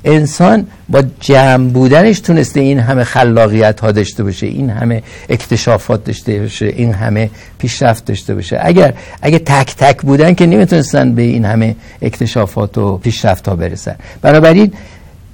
[0.05, 6.39] انسان با جمع بودنش تونسته این همه خلاقیت ها داشته باشه این همه اکتشافات داشته
[6.39, 8.59] باشه این همه پیشرفت داشته باشه.
[8.61, 13.95] اگر اگه تک تک بودن که نمی‌تونستن به این همه اکتشافات و پیشرفت ها برسن.
[14.21, 14.73] بنابراین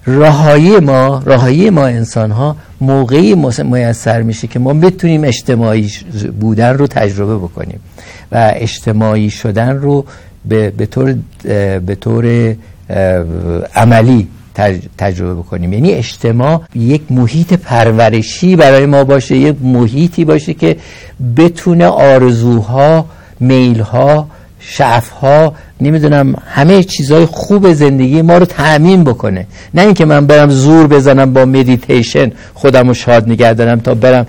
[0.08, 5.91] رهایی ما رهایی ما انسان ها موقعی میسر میشه که ما بتونیم اجتماعی
[6.39, 7.80] بودن رو تجربه بکنیم
[8.32, 10.06] و اجتماعی شدن رو
[10.46, 11.15] به, به طور
[11.80, 12.56] به طور
[13.76, 14.28] عملی
[14.98, 15.74] تجربه بکنیم.
[15.74, 20.78] یعنی اجتماع یک محیط پرورشی برای ما باشه یک محیطی باشه که
[21.38, 23.06] بتونه آرزوها
[23.39, 24.28] میلها
[24.67, 29.47] شعفها نمی‌دونم همه چیزهای خوب زندگی ما رو تأمین بکنه.
[29.73, 34.28] نه اینکه من برم زور بزنم با مدیتیشن خودم رو شاد نگه دارم تا برم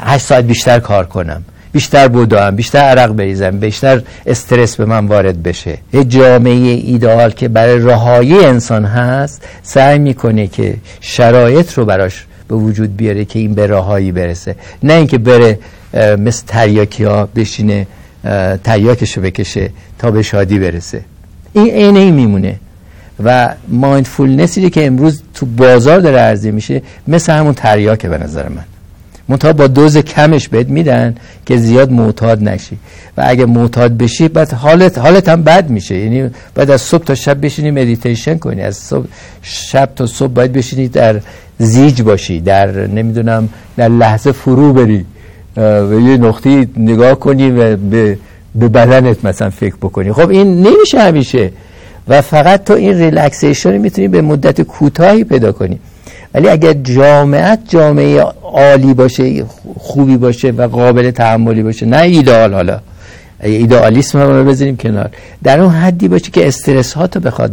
[0.00, 1.44] هشت ساعت بیشتر کار کنم.
[1.72, 5.78] بیشتر بودم بیشتر عرق بریزم بیشتر استرس به من وارد بشه.
[5.92, 12.54] یه جامعه ایدئال که برای رهایی انسان هست سعی می‌کنه که شرایط رو براش به
[12.54, 14.56] وجود بیاره که این به رهایی برسه.
[14.82, 15.58] نه اینکه بره
[16.18, 17.86] مثل تریاکی ها بشینه
[18.64, 21.00] تریاکشو بکشه تا به شادی برسه.
[21.52, 22.56] این عین این میمونه.
[23.24, 28.64] و مایندفولنسی که امروز تو بازار داره عرضه میشه مثل همون تریاکه به نظر من.
[29.28, 31.14] منتها با دوز کمش بهت میدن
[31.46, 32.78] که زیاد معتاد نشی.
[33.16, 35.96] و اگه معتاد بشی بعد حالت حالت هم بد میشه.
[35.98, 38.62] یعنی بعد از صبح تا شب بشینی مدیتیشن کنی.
[38.62, 39.06] از صبح
[39.42, 41.20] شب تا صبح باید بشینی در
[41.58, 45.04] زیج باشی در نمی‌دونم در لحظه فرو بری.
[45.56, 48.18] و یه نقطه نگاه کنی و به
[48.54, 50.12] به بدنت مثلا فکر بکنی.
[50.12, 51.50] خب این نمیشه همیشه.
[52.08, 55.78] و فقط تو این relaxation می‌تونی به مدت کوتاهی پیدا کنی.
[56.34, 59.44] ولی اگر جامعت جامعه عالی باشه
[59.78, 62.80] خوبی باشه و قابل تحملی باشه نه ایدئال حالا.
[63.42, 65.10] ایدئالیسم رو بذاریم کنار.
[65.42, 67.52] در اون حدی باشه که استرس ها تو بخواد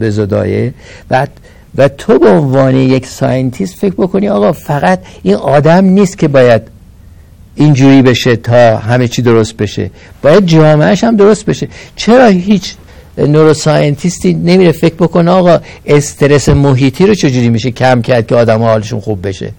[0.00, 0.74] بزدایه.
[1.10, 1.26] و
[1.78, 6.62] و تو به عنوان یک scientist فکر بکنی آقا فقط این آدم نیست که باید
[7.56, 9.90] اینجوری بشه تا همه چی درست بشه.
[10.22, 11.68] باید جامعهش هم درست بشه.
[11.96, 12.74] چرا هیچ
[13.18, 19.00] نوروساینتیستی نمیره فکر بکنه آقا استرس محیطی رو چجوری میشه کم کرد که آدم حالشون
[19.00, 19.52] خوب بشه؟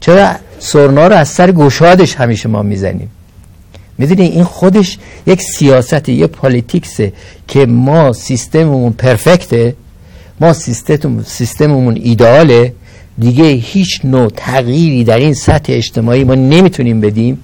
[0.00, 3.10] چرا سرنا رو از سر گشادش همیشه ما می‌زنیم؟
[3.98, 7.12] می‌دونی این خودش یک سیاست یه پالیتیکسه
[7.48, 9.74] که ما سیستممون پرفکته
[10.40, 12.72] ما سیستم سیستممون ایداله.
[13.18, 17.38] دیگه هیچ نوع تغییری در این سطح اجتماعی ما نمی‌تونیم بدیم.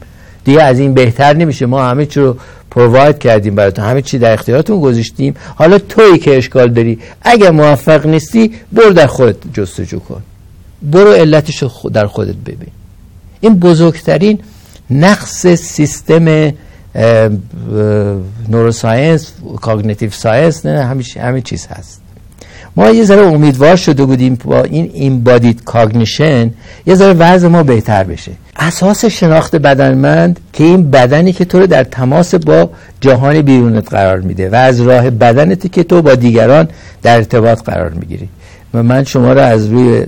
[0.45, 1.67] دیگه از این بهتر نمیشه.
[1.67, 2.37] ما همه چی رو
[2.71, 3.85] provide کردیم براتون.
[3.85, 5.35] همه چی در اختیارتون گذاشتیم.
[5.55, 10.23] حالا تویی که اشکال داری اگر موفق نیستی برو در خودت جستجو کن.
[10.83, 12.69] برو علتش رو در خودت ببین.
[13.41, 14.39] این بزرگترین
[14.91, 16.53] نقص سیستم
[18.49, 22.01] neuroscience cognitive science نه همه چیز هست.
[22.79, 26.51] ما یه ذره امیدوار شده بودیم با این embodied cognition
[26.87, 28.33] یه ذره وضع ما بهتر بشه.
[28.57, 34.21] اساس شناخت بدنمند که این بدنی که تو رو در تماس با جهان بیرونت قرار
[34.21, 36.69] میده و از راه بدنتی که تو با دیگران
[37.03, 38.29] در ارتباط قرار می‌گیری.
[38.75, 40.07] و من شما رو از روی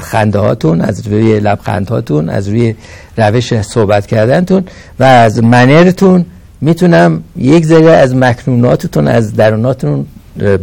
[0.00, 2.74] خنده هاتون از روی لبخند هاتون از روی
[3.16, 4.64] روش صحبت کردنتون
[5.00, 6.24] و از منرتون
[6.60, 10.06] می‌تونم یک ذره از مکنوناتتون از دروناتون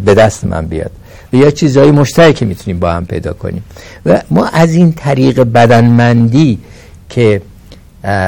[0.06, 0.92] به دست من بیاد.
[1.34, 3.64] یا چیزهای مشترکی می‌تونیم با هم پیدا کنیم.
[4.06, 6.60] و ما از این طریق بدنمندی
[7.10, 7.42] که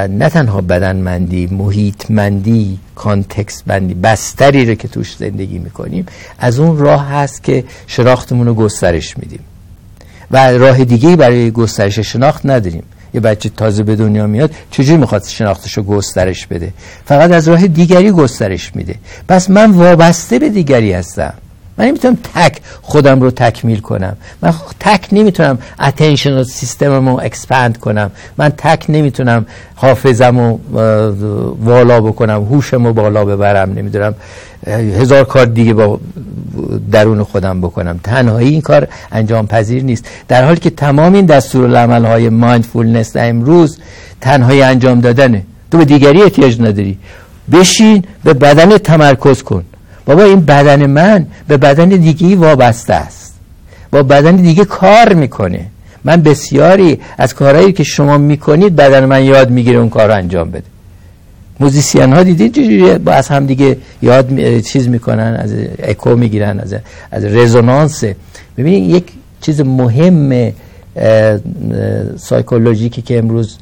[0.10, 6.06] نه تنها بدنمندی محیطمندی کانتکست بندی بستری رو که توش زندگی می‌کنیم
[6.40, 9.40] از اون راه هست که شناختمون رو گسترش میدیم.
[10.32, 12.84] و راه دیگه برای گسترش شناخت نداریم.
[13.14, 16.74] یه بچه تازه به دنیا میاد چجوری می‌خواد شناختش رو گسترش بده؟
[17.06, 18.96] فقط از راه دیگری گسترش میده.
[19.28, 21.34] پس من وابسته به دیگری هستم.
[21.78, 24.18] من نمی‌تونم تک خودم رو تکمیل کنم.
[24.42, 28.12] من تک نمی‌تونم attention system م رو expand کنم.
[28.38, 30.60] من تک نمی‌تونم حافظم رو
[31.63, 34.16] بالا بکنم هوشم رو بالا ببرم نمی‌دونم
[34.68, 36.00] هزار کار دیگه با
[36.92, 38.00] درون خودم بکنم.
[38.04, 40.06] تنهایی این کار انجام پذیر نیست.
[40.28, 43.80] در حالی که تمام این دستور های mindfulness امروز
[44.22, 45.44] تنهایی انجام دادنه.
[45.72, 46.98] تو به دیگری احتیاج نداری.
[47.52, 49.66] بشین به بدن تمرکز کن.
[50.12, 53.36] بابا این بدن من به بدن دیگه وابسته است.
[53.91, 55.65] با بدن دیگه کار می‌کنه.
[56.04, 60.52] من بسیاری از کارهایی که شما می‌کنید بدن من یاد می‌گیره اون کار رو انجام
[60.52, 60.63] بده.
[61.60, 66.76] موزیسین ها دیدید چجوری با از هم دیگه یاد چیز می‌کنن از اکو می‌گیرن از
[67.12, 68.04] از رزونانس.
[68.58, 69.04] ببینید یک
[69.41, 70.52] چیز مهم
[72.17, 73.58] سایکولوژیکی که امروز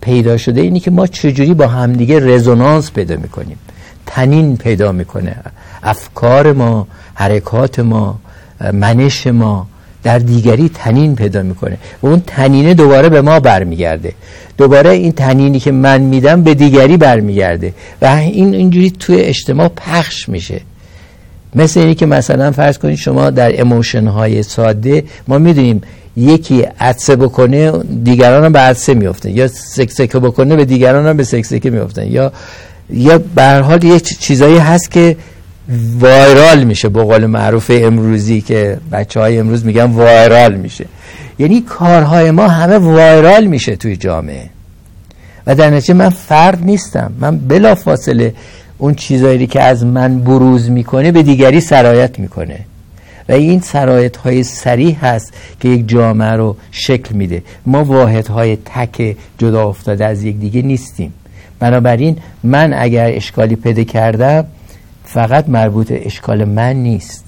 [0.00, 3.56] پیدا شده اینی که ما چجوری با همدیگه رزونانس پیدا می‌کنیم.
[4.14, 5.36] تنین پیدا می‌کنه.
[5.82, 8.18] افکار ما حرکات ما
[8.72, 9.66] منش ما
[10.02, 14.12] در دیگری تنین پیدا می‌کنه و اون تنینه دوباره به ما برمیگرده.
[14.58, 20.28] دوباره این تنینی که من میدم به دیگری برمیگرده و این اینجوری توی اجتماع پخش
[20.28, 20.60] میشه.
[21.54, 25.82] مثل اینی که مثلا فرض کنید شما در اموشن های ساده ما می‌دونیم
[26.16, 27.72] یکی عدسه بکنه
[28.04, 32.32] دیگران هم به عدسه میفتن یا سکسکه بکنه به دیگران هم به سکسکه میفتن یا
[32.92, 35.16] یا به حال یه چیزایی هست که
[36.00, 40.84] وایرال میشه به قول معروف امروزی که بچه های امروز میگن وایرال میشه.
[41.38, 44.50] یعنی کارهای ما همه وایرال میشه توی جامعه.
[45.46, 47.12] و در نتیجه من فرد نیستم.
[47.20, 48.34] من بلا فاصله
[48.78, 52.58] اون چیزایی که از من بروز می‌کنه به دیگری سرایت می‌کنه.
[53.28, 57.42] و این سرایت های سریح هست که یک جامعه رو شکل میده.
[57.66, 61.12] ما واحد های تک جدا افتاده از یک دیگه نیستیم.
[61.60, 64.44] بنابراین من اگر اشکالی پیدا کردم
[65.04, 67.24] فقط مربوط اشکال من نیست.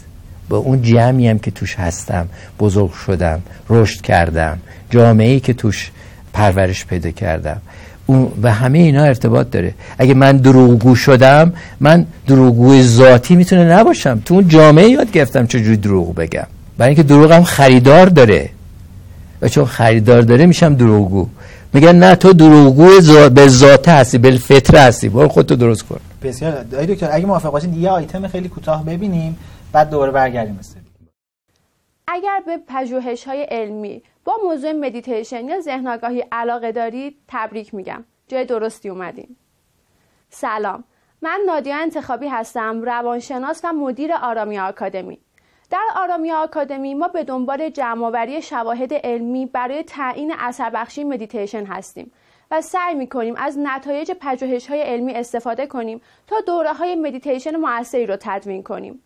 [0.48, 2.28] با اون جمعی هم که توش هستم
[2.60, 4.58] بزرگ شدم رشد کردم
[4.90, 5.90] جامعه ای که توش
[6.32, 7.60] پرورش پیدا کردم.
[8.42, 9.74] و همه اینا ارتباط داره.
[9.98, 14.22] اگه من دروغگو شدم من دروغگوی ذاتی می‌تونه نباشم.
[14.24, 16.46] تو اون جامعه یاد گرفتم چجوری دروغ بگم.
[16.78, 18.50] برای اینکه دروغم خریدار داره.
[19.42, 21.28] و چون خریدار داره میشم دروغگو.
[21.74, 23.28] میگن نه تو دروغگو زا...
[23.28, 25.08] به ذات هستی به فطره هستی.
[25.08, 26.00] برو خودتو درست کن.
[26.22, 29.38] بسیار دکتر اگه موافق باشین یه آیتم خیلی کوتاه ببینیم
[29.72, 30.60] بعد دوباره برگردیم
[32.06, 38.04] اگر به پژوهش های علمی با موضوع مدیتیشن یا ذهن آگاهی علاقه دارید تبریک میگم.
[38.28, 39.36] جای درستی اومدین.
[40.30, 40.84] سلام.
[41.22, 45.18] من نادیا انتخابی هستم روانشناس و مدیر آرامیا آکادمی.
[45.72, 52.12] در آرامیا آکادمی ما به دنبال جمعآوری شواهد علمی برای تعیین اثر بخشی مدیتیشن هستیم
[52.50, 57.56] و سعی می کنیم از نتایج پژوهش های علمی استفاده کنیم تا دوره های مدیتیشن
[57.56, 59.02] موثری رو تدوین کنیم.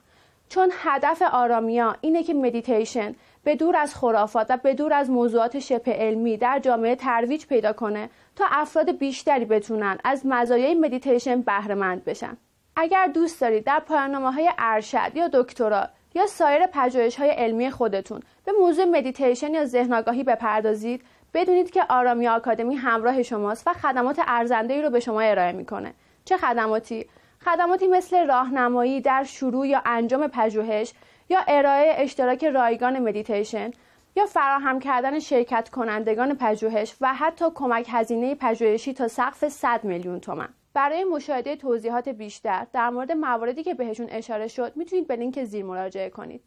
[0.48, 5.58] چون هدف آرامیا اینه که مدیتیشن به دور از خرافات و به دور از موضوعات
[5.58, 11.96] شبه علمی در جامعه ترویج پیدا کنه تا افراد بیشتری بتونن از مزایای مدیتیشن بهره
[11.96, 12.36] بشن.
[12.76, 18.20] اگر دوست دارید در پایاننامه ارشد یا دکترا یا سایر پژوهش های علمی خودتون.
[18.44, 21.02] به موضوع مدیتیشن یا ذهن آگاهی بپردازید.
[21.34, 25.94] بدونید که آرامیا آکادمی همراه شماست و خدمات ارزنده رو به شما ارائه می‌کنه.
[26.24, 27.06] چه خدماتی؟
[27.44, 30.92] خدماتی مثل راهنمایی در شروع یا انجام پژوهش
[31.28, 33.70] یا ارائه اشتراک رایگان مدیتیشن
[34.16, 40.20] یا فراهم کردن شرکت کنندگان پژوهش و حتی کمک هزینه پژوهشی تا سقف 100 میلیون
[40.20, 40.48] تومن.
[40.76, 45.64] برای مشاهده توضیحات بیشتر در مورد مواردی که بهشون اشاره شد می‌تونید به لینک زیر
[45.64, 46.40] مراجعه کنید.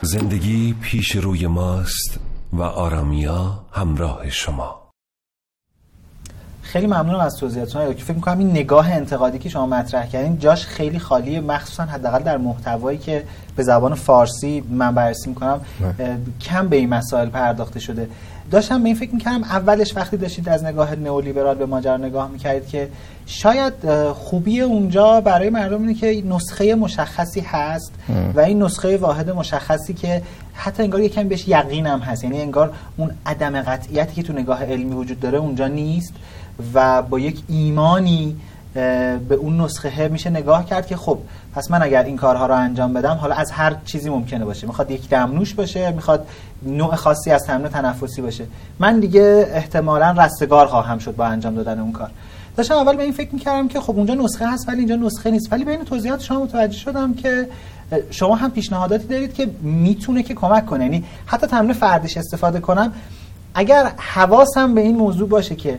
[0.00, 2.20] زندگی پیش روی ماست
[2.52, 4.90] و آرامیا همراه شما.
[6.62, 7.94] خیلی ممنونم از توضیحاتتون.
[7.94, 12.22] که فکر می‌کنم این نگاه انتقادی که شما مطرح کردین جاش خیلی خالیه مخصوصا حداقل
[12.22, 13.24] در محتوایی که
[13.56, 15.60] به زبان فارسی من بررسی می‌کنم
[16.40, 18.08] کم به این مسائل پرداخته شده.
[18.50, 22.68] داشتم به این فکر می‌کردم اولش وقتی داشتید از نگاه نئولیبرال به ماجرا نگاه می‌کردید
[22.68, 22.88] که
[23.26, 23.72] شاید
[24.12, 27.92] خوبی اونجا برای مردم اینه که نسخه مشخصی هست
[28.34, 30.22] و این نسخه واحد مشخصی که
[30.54, 32.24] حتی انگار یکم بهش یقینم هست.
[32.24, 36.12] یعنی انگار اون عدم قطعیتی که تو نگاه علمی وجود داره اونجا نیست
[36.74, 38.36] و با یک ایمانی
[38.74, 41.18] به اون نسخه میشه نگاه کرد که خب
[41.54, 44.66] پس من اگر این کارها رو انجام بدم حالا از هر چیزی ممکنه باشه.
[44.66, 46.26] می‌خواد یک دمنوش باشه می‌خواد
[46.62, 48.44] نوع خاصی از تمرین تنفسی باشه.
[48.78, 52.10] من دیگه احتمالا رستگار خواهم شد با انجام دادن اون کار.
[52.56, 55.52] داشتم اول به این فکر می‌کردم که خب اونجا نسخه هست ولی اینجا نسخه نیست.
[55.52, 57.48] ولی بین توضیحات شما متوجه شدم که
[58.10, 60.84] شما هم پیشنهاداتی دارید که می‌تونه که کمک کنه.
[60.84, 62.92] یعنی حتی تمرین فردیش استفاده کنم.
[63.54, 65.78] اگر حواسم به این موضوع باشه که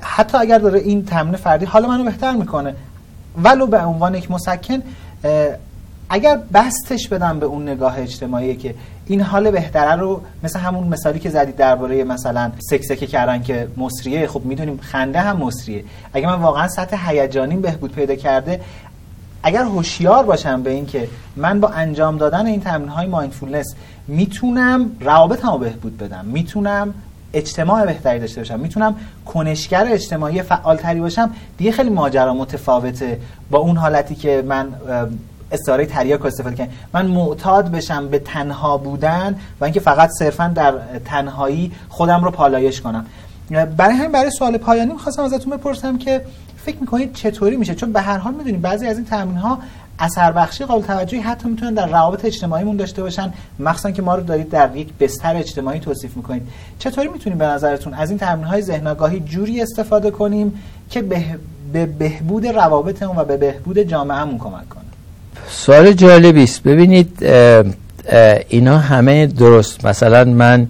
[0.00, 2.74] حتی اگر داره این تمرین فردی حالا منو بهتر می‌کنه.
[3.44, 4.82] ولو به عنوان یک مسکن
[6.10, 8.74] اگر بستش بدم به اون نگاه اجتماعی که
[9.06, 14.26] این حال بهتره رو مثل همون مثالی که زدید درباره مثلا سکسکه کردن که مصریه
[14.26, 15.84] خب می‌دونیم خنده هم مصریه.
[16.12, 18.60] اگر من واقعا سطح هیجانیم بهبود پیدا کرده
[19.42, 23.74] اگر هوشیار باشم به اینکه من با انجام دادن این تمرین های مایندفولنس
[24.08, 26.94] می‌تونم روابطمو بهبود بدم می‌تونم
[27.34, 28.60] اجتماع بهتری داشته باشم.
[28.60, 28.94] می‌تونم
[29.26, 31.30] کنشگر اجتماعی فعالتری باشم.
[31.58, 34.68] دیگه خیلی ماجرا متفاوته با اون حالتی که من
[35.52, 40.74] استعاره تریاک استفاده کنم من معتاد بشم به تنها بودن و اینکه فقط صرفا در
[41.04, 43.06] تنهایی خودم رو پالایش کنم.
[43.76, 46.22] برای همین برای سوال پایانی می‌خواستم ازتون بپرسم که
[46.64, 49.58] فکر می‌کنید چطوری میشه؟ چون به هر حال می‌دونیم بعضی از این تمرین ها
[50.00, 54.22] اثر بخشی قابل توجهی حتی می‌تونن در روابط اجتماعیمون داشته باشن مخصوصا که ما رو
[54.22, 56.42] دارید در یک بستر اجتماعی توصیف می‌کنید.
[56.78, 60.52] چطوری می‌تونیم به نظرتون از این تمرین های ذهن آگاهی جوری استفاده کنیم
[60.90, 64.82] که به بهبود روابطمون و به بهبود جامعهمون کمک کنه؟
[65.48, 66.62] سوال جالبی است.
[66.62, 67.22] ببینید
[68.48, 69.86] اینا همه درست.
[69.86, 70.68] مثلا من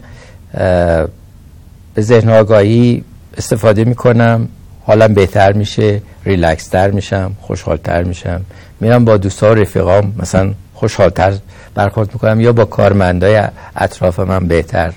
[1.95, 3.05] به ذهن آگاهی
[3.37, 4.49] استفاده می‌کنم
[4.87, 6.03] حالم بهتر میشه.
[6.24, 8.40] ریلکس تر میشم خوشحالتر میشم.
[8.80, 11.33] میرم با دوستا و رفیقام مثلا خوشحالتر
[11.74, 13.42] برخورد می‌کنم یا با کارمندای
[13.76, 14.92] اطراف من بهتر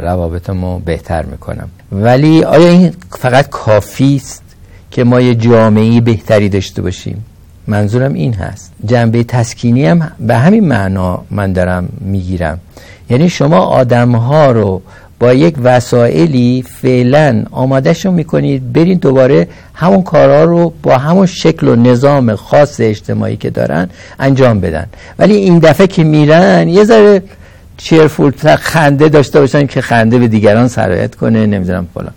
[0.00, 1.68] روابطمو بهتر می‌کنم.
[1.92, 4.42] ولی آیا این فقط کافی است
[4.90, 7.24] که ما یه جامعه بهتری داشته باشیم؟
[7.66, 8.72] منظورم این هست.
[8.86, 12.60] جنبه تسکینی هم به همین معنا من دارم می‌گیرم.
[13.10, 14.82] یعنی شما آدم ها رو
[15.20, 21.76] با یک وسایلی فعلا آمادهشون می‌کنید برین دوباره همون کارها رو با همون شکل و
[21.76, 24.86] نظام خاص اجتماعی که دارن انجام بدن.
[25.18, 27.22] ولی این دفعه که میرن یه ذره
[27.76, 32.14] چیرفول خنده داشته باشن که خنده به دیگران سرایت کنه نمی‌دونم فلان.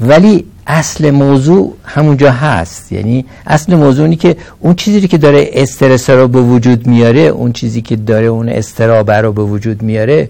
[0.00, 2.92] ولی اصل موضوع همونجا هست.
[2.92, 7.52] یعنی اصل موضوع اینی که اون چیزی که داره استرس رو به وجود میاره اون
[7.52, 10.28] چیزی که داره اون استرابه رو به وجود میاره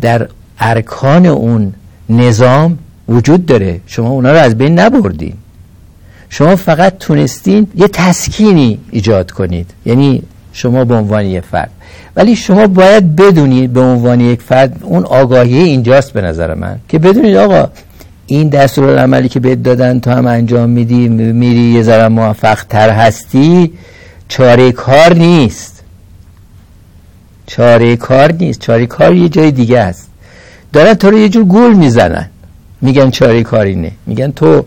[0.00, 0.28] در
[0.58, 1.72] ارکان اون
[2.08, 2.78] نظام
[3.08, 3.80] وجود داره.
[3.86, 5.34] شما اونا رو از بین نبردین.
[6.28, 9.70] شما فقط تونستین یه تسکینی ایجاد کنید.
[9.86, 10.22] یعنی
[10.52, 11.70] شما به عنوان یک فرد.
[12.16, 16.78] ولی شما باید بدونید به عنوان یک فرد اون آگاهی اینجاست به نظر من.
[16.88, 17.68] که بدونید آقا
[18.26, 22.90] این دستور عملی که بهت دادن تو هم انجام میدی میری یه ذره موفق تر
[22.90, 23.72] هستی
[24.28, 25.82] چاره کار نیست.
[27.46, 28.60] چاره کار نیست.
[28.60, 30.11] چاره کار یه جای دیگه است.
[30.72, 32.26] دارن تو رو یه جور گول می‌زنن.
[32.80, 33.92] میگن چاره کار اینه.
[34.06, 34.64] میگن تو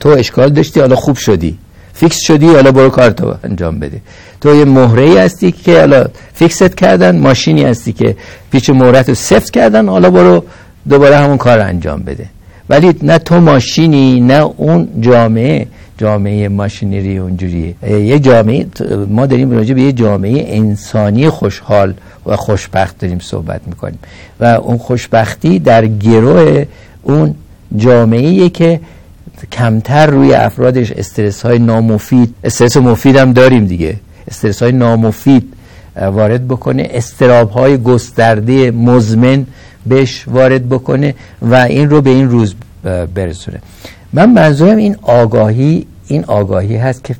[0.00, 1.58] تو اشکال داشتی حالا خوب شدی.
[1.92, 4.00] fix شدی حالا برو کار تو انجام بده.
[4.40, 8.16] تو یه مهره هستی که حالا fix ت کردن ماشینی هستی که
[8.50, 10.44] پیچ مهرت رو سفت کردن حالا برو
[10.88, 12.26] دوباره همون کار انجام بده.
[12.68, 15.66] ولی نه تو ماشینی نه اون جامعه
[15.98, 18.66] جامعه machinery اونجوریه یه جامعه
[19.08, 21.94] ما داریم راجع به یه جامعه انسانی خوشحال
[22.26, 23.98] و خوشبخت داریم صحبت می‌کنیم.
[24.40, 26.64] و اون خوشبختی در گروه
[27.02, 27.34] اون
[27.76, 28.80] جامعه که
[29.52, 33.96] کمتر روی افرادش استرس های نامفید استرس مفید هم داریم دیگه.
[34.28, 35.52] استرس های نامفید
[35.96, 36.88] وارد بکنه.
[36.90, 39.46] استراب های گسترده مزمن
[39.86, 42.54] بهش وارد بکنه و این رو به این روز
[43.14, 43.60] برسونه.
[44.14, 47.16] من منظورم این آگاهی این آگاهی هست که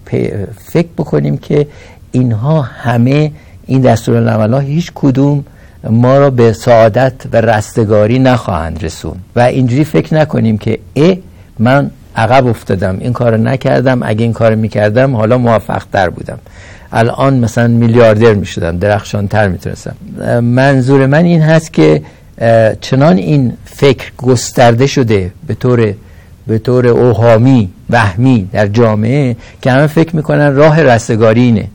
[0.65, 1.67] فکر بکنیم که
[2.13, 3.33] اینها همه
[3.67, 5.45] این دستور هیچ کدوم
[5.91, 9.17] ما را به سعادت و رستگاری نخواهند رسون.
[9.37, 11.19] و اینجوری فکر نکنیم که ای
[11.59, 16.39] من عقب افتادم این کار نکردم اگه این کار می‌کردم حالا موفق تر بودم.
[16.93, 19.95] الان مثلا میلیاردر می‌شدم درخشان تر می‌تونستم.
[20.41, 22.03] منظور من این هست که
[22.81, 25.95] چنان این فکر گسترده شده به طور
[26.47, 31.69] به طور اوهامی وهمی در جامعه که همه فکر می‌کنن راه رستگاری اینه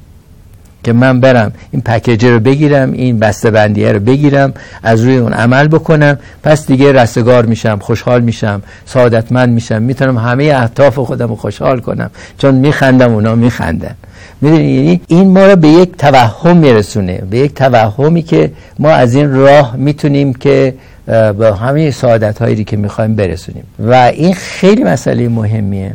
[0.84, 4.53] که من برم این پکیجه رو بگیرم این بسته بندیه رو بگیرم
[4.84, 10.43] از روی اون عمل بکنم پس دیگه رستگار میشم خوشحال میشم سعادتمند میشم می‌تونم همه
[10.43, 13.95] اهداف خودم رو خوشحال کنم چون میخندم اونا میخندن.
[14.41, 19.15] می‌دونی؟ یعنی این ما رو به یک توهم میرسونه به یک توهمی که ما از
[19.15, 20.74] این راه می‌تونیم که
[21.10, 23.64] به همه سعادت هایی که می‌خوایم برسونیم.
[23.80, 25.93] و این خیلی مسئله مهمیه.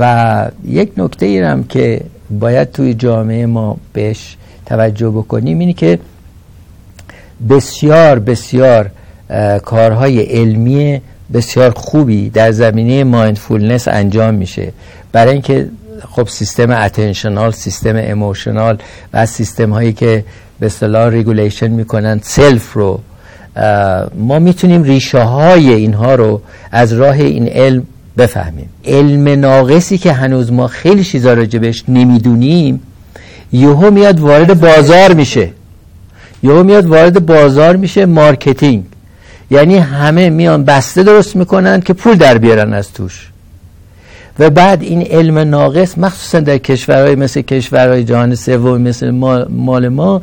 [0.00, 4.36] و یک نکته ایرم که باید توی جامعه ما بهش
[4.66, 5.98] توجه بکنیم اینی که
[7.48, 8.90] بسیار بسیار
[9.64, 11.00] کارهای علمی
[11.32, 14.72] بسیار خوبی در زمینه مایندفولنس انجام میشه.
[15.12, 15.68] برای اینکه
[16.10, 18.78] خب سیستم اتنشنال سیستم اموشنال
[19.12, 20.24] و سیستم هایی که
[20.60, 23.00] به اصطلاح regulation می‌کنن self رو
[24.14, 26.40] ما می‌تونیم ریشه های اینها رو
[26.72, 27.82] از راه این علم
[28.18, 28.68] بفهمیم.
[28.84, 32.80] علم ناقصی که هنوز ما خیلی چیزا راجبش نمی‌دونیم
[33.52, 35.50] یهو میاد وارد بازار میشه.
[36.42, 38.84] یهو میاد وارد بازار میشه marketing.
[39.50, 43.30] یعنی همه میان بسته درست می‌کنن که پول در بیارن از توش.
[44.38, 49.10] و بعد این علم ناقص مخصوصا در کشورهای مثل کشورهای جهان سوم مثل
[49.50, 50.22] مال ما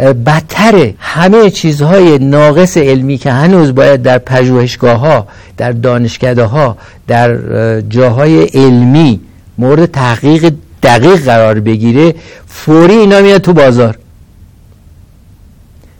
[0.00, 5.26] بدتره همه چیزهای ناقص علمی که هنوز باید در پژوهشگاه ها
[5.56, 6.76] در دانشکده ها
[7.06, 7.36] در
[7.80, 9.20] جاهای علمی
[9.58, 12.14] مورد تحقیق دقیق قرار بگیره
[12.46, 13.98] فوری اینا میاد تو بازار.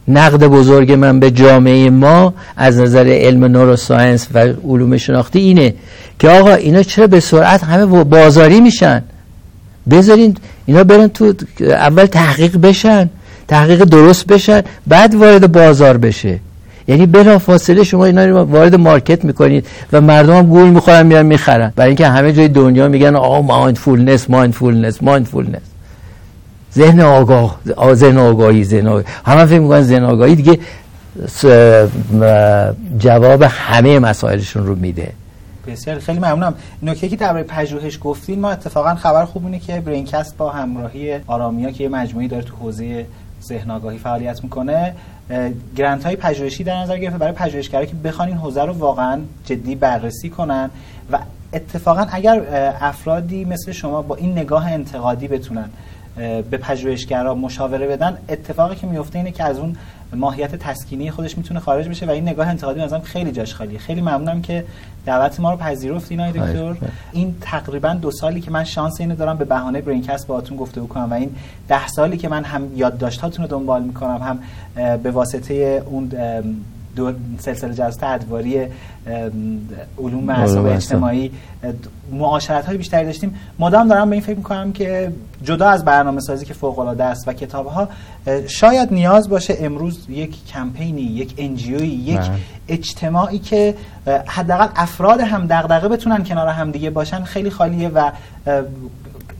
[0.09, 5.74] نقد بزرگ من به جامعه ما از نظر علم نوروساینس و علوم شناختی اینه
[6.18, 9.03] که آقا اینا چرا به سرعت همه بازاری میشن؟
[9.90, 10.36] بذارین
[10.66, 13.11] اینا برن تو اول تحقیق بشن.
[13.51, 16.38] تحقیق درست بشن بعد وارد بازار بشه.
[16.88, 21.26] یعنی بلا فاصله شما اینا رو وارد market می‌کنید و مردم هم گول می‌خورن میرن
[21.26, 21.72] می‌خرن.
[21.76, 25.62] برای اینکه همه جای دنیا میگن آه mindfulness mindfulness mindfulness
[26.74, 27.59] ذهن آگاه
[27.92, 29.05] ذهن آگاهی ذهن آگاهی.
[29.26, 30.59] همه فکر می‌کنن ذهن آگاهی دیگه
[32.98, 35.12] جواب همه مسائلشون رو میده.
[35.66, 36.55] بسیار خیلی ممنونم.
[36.82, 41.70] نکته که درباره پژوهش گفتین ما اتفاقا خبر خوب اینه که برینکست با همراهی آرامیا
[41.70, 43.07] که یه مجموعی داره تو حوزه
[43.43, 44.95] ذهن آگاهی فعالیت می‌کنه
[45.76, 49.74] گرانت های پژوهشی در نظر گرفته برای پژوهشگرایی که بخوان این حوزه رو واقعا جدی
[49.74, 50.70] بررسی کنن
[51.12, 51.18] و
[51.53, 52.43] اتفاقا اگر
[52.80, 55.70] افرادی مثل شما با این نگاه انتقادی بتونن
[56.16, 59.76] به پژوهشگرا مشاوره بدن اتفاقی که میفته اینه که از اون
[60.14, 63.78] ماهیت تسکینی خودش می‌تونه خارج بشه و این نگاه انتقادی مثلا خیلی جاش خالیه.
[63.78, 64.64] خیلی ممنونم که
[65.06, 66.76] دعوت ما رو پذیرفتین آقای دکتر.
[67.12, 71.11] این تقریبا دو سالی که من شانس اینو دارم به بهانه برینکست باهاتون گفته بکنم
[71.11, 71.34] و این
[71.68, 74.38] ده سالی که من هم یادداشتاتون رو دنبال می‌کنم هم
[74.96, 76.12] به واسطه اون
[76.97, 78.66] دو سلسله جلسات ادواری
[79.99, 81.30] علوم اعصاب اجتماعی
[82.12, 85.12] معاشرت های بیشتری داشتیم مدام دارم به این فکر می‌کنم که
[85.45, 87.88] جدا از برنامه سازی که فوق العاده است و کتاب ها
[88.47, 92.30] شاید نیاز باشه امروز یک کمپینی یک انجیوی یک بله.
[92.68, 93.74] اجتماعی که
[94.26, 98.11] حداقل افراد هم دغدغه بتونن کنار هم دیگه باشن خیلی خالیه و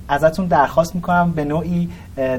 [0.09, 1.89] ازتون درخواست می‌کنم به نوعی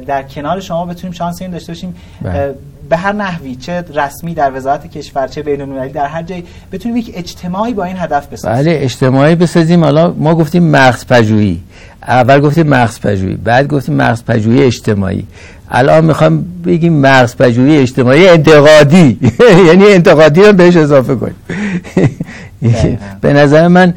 [0.07, 2.55] در کنار شما بتونیم شانس این داشته باشیم بله.
[2.91, 7.11] به هر نحوی چه رسمی در وزارت کشور چه بین در هر جایی بتونیم یک
[7.15, 8.63] اجتماعی با این هدف بسازیم.
[8.63, 9.83] بله اجتماعی بسازیم.
[9.83, 11.59] حالا ما گفتیم مغز پژوهی.
[12.07, 15.25] اول گفتیم مغز پژوهی بعد گفتیم مغز پژوهی اجتماعی.
[15.69, 19.19] الان می‌خوام بگیم مغز پژوهی اجتماعی انتقادی.
[19.67, 21.35] یعنی انتقادی رو بهش اضافه کنیم.
[23.21, 23.93] به نظر من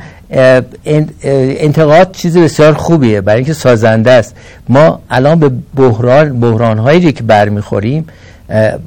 [1.60, 3.20] انتقاد چیز بسیار خوبیه.
[3.20, 4.36] برای اینکه سازنده است.
[4.68, 8.06] ما الان به بحران بحران هایی که برمیخوریم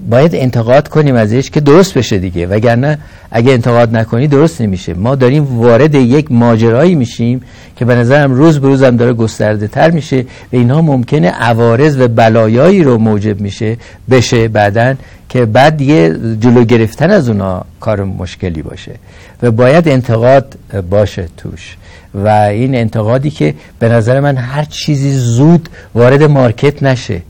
[0.10, 2.48] باید انتقاد کنیم ازش که درست بشه دیگه.
[2.48, 2.98] وگرنه
[3.32, 4.94] اگه انتقاد نکنی درست نمیشه.
[4.94, 7.42] ما داریم وارد یک ماجرایی میشیم
[7.76, 12.08] که به نظرم روز به روزم داره گسترده تر میشه و اینها ممکنه عوارض و
[12.08, 13.78] بلایایی رو موجب میشه
[14.10, 14.94] بشه بعدا
[15.30, 18.92] که بعد دیگه جلو گرفتن از اونا کار مشکلی باشه.
[19.42, 20.58] و باید انتقاد
[20.90, 21.78] باشه توش.
[22.14, 27.22] و این انتقادی که به نظر من هر چیزی زود وارد مارکت نشه.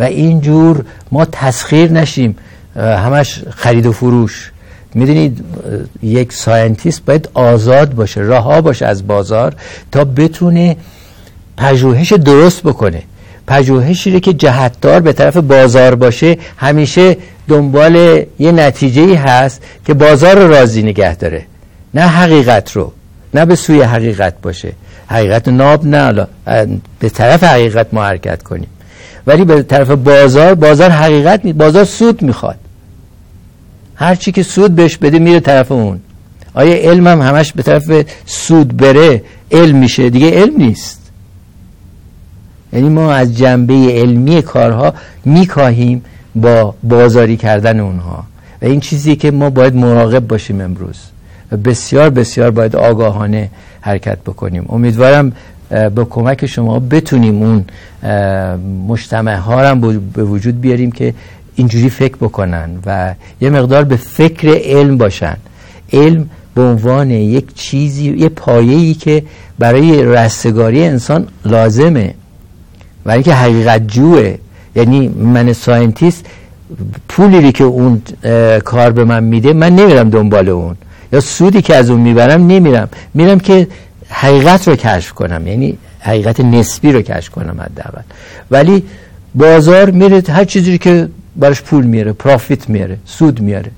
[0.00, 2.36] و اینجور ما تسخیر نشیم.
[2.76, 4.50] همش خرید و فروش.
[4.94, 5.44] می‌دونید
[6.02, 9.54] یک scientist باید آزاد باشه رها باشه از بازار
[9.92, 10.76] تا بتونه
[11.56, 13.02] پژوهش درست بکنه.
[13.46, 17.16] پژوهشی که جهتدار به طرف بازار باشه همیشه
[17.48, 21.46] دنبال یه نتیجه هست که بازار رو راضی نگه داره.
[21.94, 22.92] نه حقیقت رو
[23.34, 24.72] نه به سوی حقیقت باشه.
[25.06, 26.26] حقیقت ناب نه
[26.98, 28.68] به طرف حقیقت ما حرکت کنیم.
[29.26, 32.58] ولی به طرف بازار بازار حقیقت نیست بازار سود می‌خواد.
[33.94, 36.00] هر چی که سود بهش بده میره طرف اون.
[36.54, 40.10] آیا علم هم همش به طرف سود بره؟ علم میشه.
[40.10, 41.00] دیگه علم نیست.
[42.72, 44.94] یعنی ما از جنبه علمی کارها
[45.24, 46.04] میکاهیم
[46.34, 48.24] با بازاری کردن اونها.
[48.62, 50.96] و این چیزی که ما باید مراقب باشیم امروز.
[51.52, 53.50] و بسیار بسیار باید آگاهانه
[53.80, 54.66] حرکت بکنیم.
[54.68, 55.32] امیدوارم
[55.70, 57.64] با کمک شما بتونیم اون
[58.88, 59.80] مجتمع ها هم
[60.14, 61.14] به وجود بیاریم که
[61.54, 65.36] اینجوری فکر بکنن و یه مقدار به فکر علم باشن.
[65.92, 69.22] علم به عنوان یک چیزی یه پایه‌ای که
[69.58, 72.14] برای رستگاری انسان لازمه.
[73.04, 74.34] برای که حقیقت جوه.
[74.76, 76.26] یعنی من scientist
[77.08, 78.02] پولی که اون
[78.64, 80.76] کار به من میده من نمیرم دنبال اون.
[81.12, 82.88] یا سودی که از اون می‌برم نمیرم.
[83.14, 83.68] میرم که
[84.08, 88.02] حقیقت رو کشف کنم یعنی حقیقت نسبی رو کشف کنم حداقل.
[88.50, 88.84] ولی
[89.34, 93.70] بازار میره هر چیزی که براش پول میاره profit میاره سود میاره.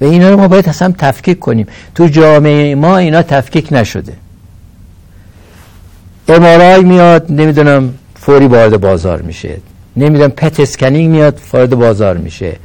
[0.00, 1.66] و اینا رو ما باید اصلا تفکیک کنیم.
[1.94, 4.12] تو جامعه ما اینا تفکیک نشده.
[6.28, 9.56] MRI میاد نمی‌دونم فوری وارد بازار میشه.
[9.96, 12.56] نمی‌دونم PET scanning میاد وارد بازار میشه.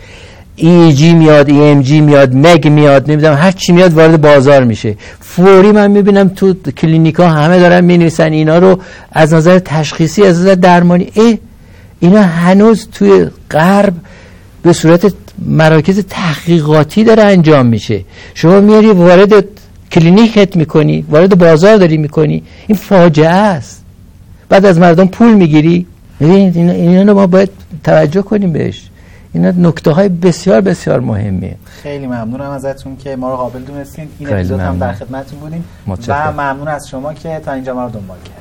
[0.94, 1.50] EEG میاد
[1.82, 4.96] EEG میاد MEG میاد نمی‌دونم هر چی میاد وارد بازار میشه.
[5.20, 8.80] فوری من می‌بینم تو کلینیکا همه دارن می‌نویسن اینا رو
[9.12, 11.08] از نظر تشخیصی از نظر درمانی.
[11.14, 11.38] ای
[12.00, 13.94] اینا هنوز توی غرب
[14.64, 15.14] به صورت
[15.46, 18.06] مراکز تحقیقاتی داره انجام میشه.
[18.34, 19.46] شما میاری وارد
[19.92, 23.84] کلینیکت می‌کنی وارد بازار داری می‌کنی این فاجعه است.
[24.50, 25.86] بعد از مردم پول می‌گیری.
[26.22, 27.50] ببینید اینا رو ما باید
[27.84, 28.89] توجه کنیم بهش.
[29.34, 31.56] اینا نکته های بسیار بسیار مهمیه.
[31.66, 34.10] خیلی ممنونم ازتون که ما رو قابل دونستین.
[34.20, 35.64] این اپیزود هم در خدمتتون بودیم.
[36.08, 38.39] و ممنون از شما که تا اینجا ما رو دنبال کردید.